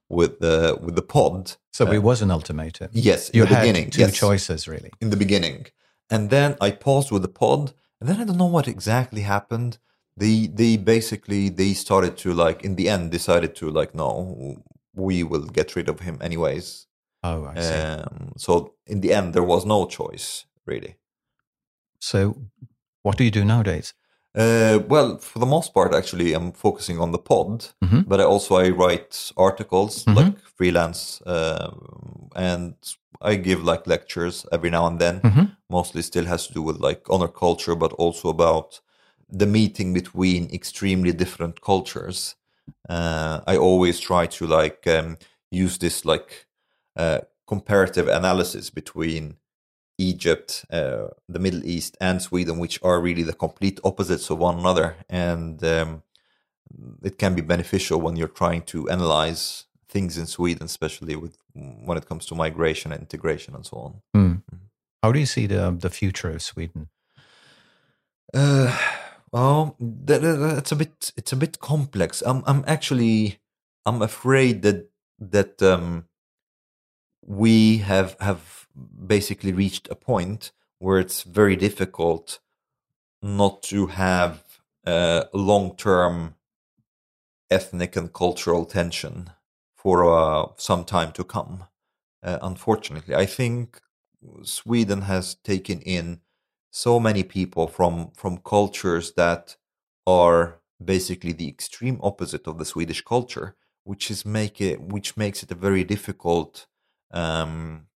[0.10, 1.53] with the with the pod.
[1.72, 2.89] So it was an ultimatum.
[2.93, 3.89] Yes, in You the had beginning.
[3.89, 4.91] two yes choices, really.
[5.01, 5.66] in the beginning,
[6.10, 9.78] and then I paused with the pod, and then I don't know what exactly happened.
[10.18, 14.56] They they basically they started to like in the end decided to like no,
[14.93, 16.88] we will get rid of him anyways.
[17.24, 17.74] Oh, I see.
[17.74, 20.95] Um, so in the end, there was no choice really.
[21.99, 22.20] so,
[23.03, 23.93] what do you do nowadays?
[24.36, 28.03] Uh, well, for the most part, actually, I'm focusing on the pod, Mhm.
[28.07, 30.15] but I also I write articles Mhm.
[30.15, 32.75] like freelance, um, and
[33.21, 35.21] I give like lectures every now and then.
[35.21, 35.51] Mhm.
[35.69, 38.81] Mostly, still has to do with like honor culture, but also about
[39.29, 42.36] the meeting between extremely different cultures.
[42.89, 45.17] Uh, I always try to like um,
[45.49, 46.45] use this like
[46.99, 49.38] uh, comparative analysis between
[49.97, 54.59] Egypt, uh, the Middle East, and Sweden, which are really the complete opposites of one
[54.59, 56.03] another, and um,
[57.03, 61.97] it can be beneficial when you're trying to analyze things in Sweden, especially with when
[61.97, 63.93] it comes to migration and integration and so on.
[64.13, 64.33] Hmm.
[65.01, 66.89] How do you see the the future of Sweden?
[68.33, 68.77] Uh,
[69.31, 71.11] well, that, that- that's a bit.
[71.15, 72.21] It's a bit complex.
[72.25, 72.43] I'm.
[72.45, 73.39] I'm actually.
[73.85, 74.89] I'm afraid that
[75.19, 76.05] that um,
[77.26, 78.67] we have have
[79.07, 82.39] basically reached a point where it's very difficult
[83.21, 84.43] not to have
[84.86, 86.36] uh, long term
[87.49, 89.32] ethnic and cultural tension
[89.76, 91.65] for uh, some time to come.
[92.23, 93.82] Uh, unfortunately, I think
[94.43, 96.21] Sweden has taken in
[96.71, 99.55] so many people from from cultures that
[100.05, 105.41] are basically the extreme opposite of the Swedish culture, which is make it which makes
[105.43, 106.67] it a very difficult.
[107.16, 107.88] Um,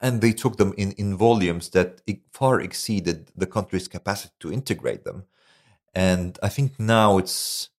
[0.00, 2.00] and they took them in in volumes that
[2.32, 5.24] far exceeded the country's capacity to integrate them.
[5.94, 7.70] And I think now it's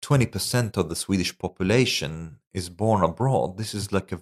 [0.00, 3.56] twenty percent of the Swedish population is born abroad.
[3.56, 4.20] This is like a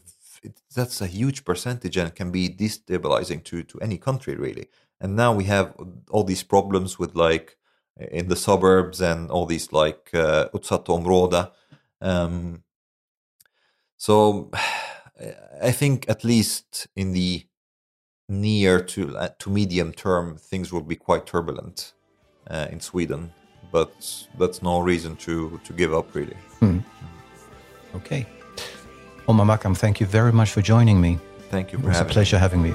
[0.74, 4.68] that's a huge percentage and can be destabilizing to to any country really.
[5.00, 5.74] And now we have
[6.10, 7.56] all these problems with like
[7.96, 10.48] in the suburbs and all these like uh.
[12.00, 12.62] Um,
[13.96, 14.50] so
[15.62, 17.44] I think at least in the
[18.28, 21.92] near to uh, to medium term, things will be quite turbulent
[22.50, 23.32] uh, in Sweden.
[23.72, 23.92] But
[24.38, 26.36] that's no reason to to give up really.
[27.94, 28.26] Okay.
[29.28, 31.18] Omar Makram, thank you very much for joining me.
[31.50, 32.12] Thank you It was a having me.
[32.14, 32.74] pleasure having you.